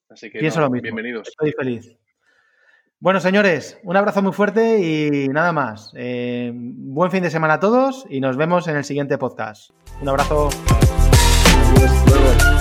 [0.09, 0.83] Así que, Pienso lo mismo.
[0.83, 1.27] bienvenidos.
[1.29, 1.97] Estoy feliz.
[2.99, 5.91] Bueno, señores, un abrazo muy fuerte y nada más.
[5.95, 9.71] Eh, buen fin de semana a todos y nos vemos en el siguiente podcast.
[10.01, 10.49] Un abrazo.
[11.75, 12.54] Adiós,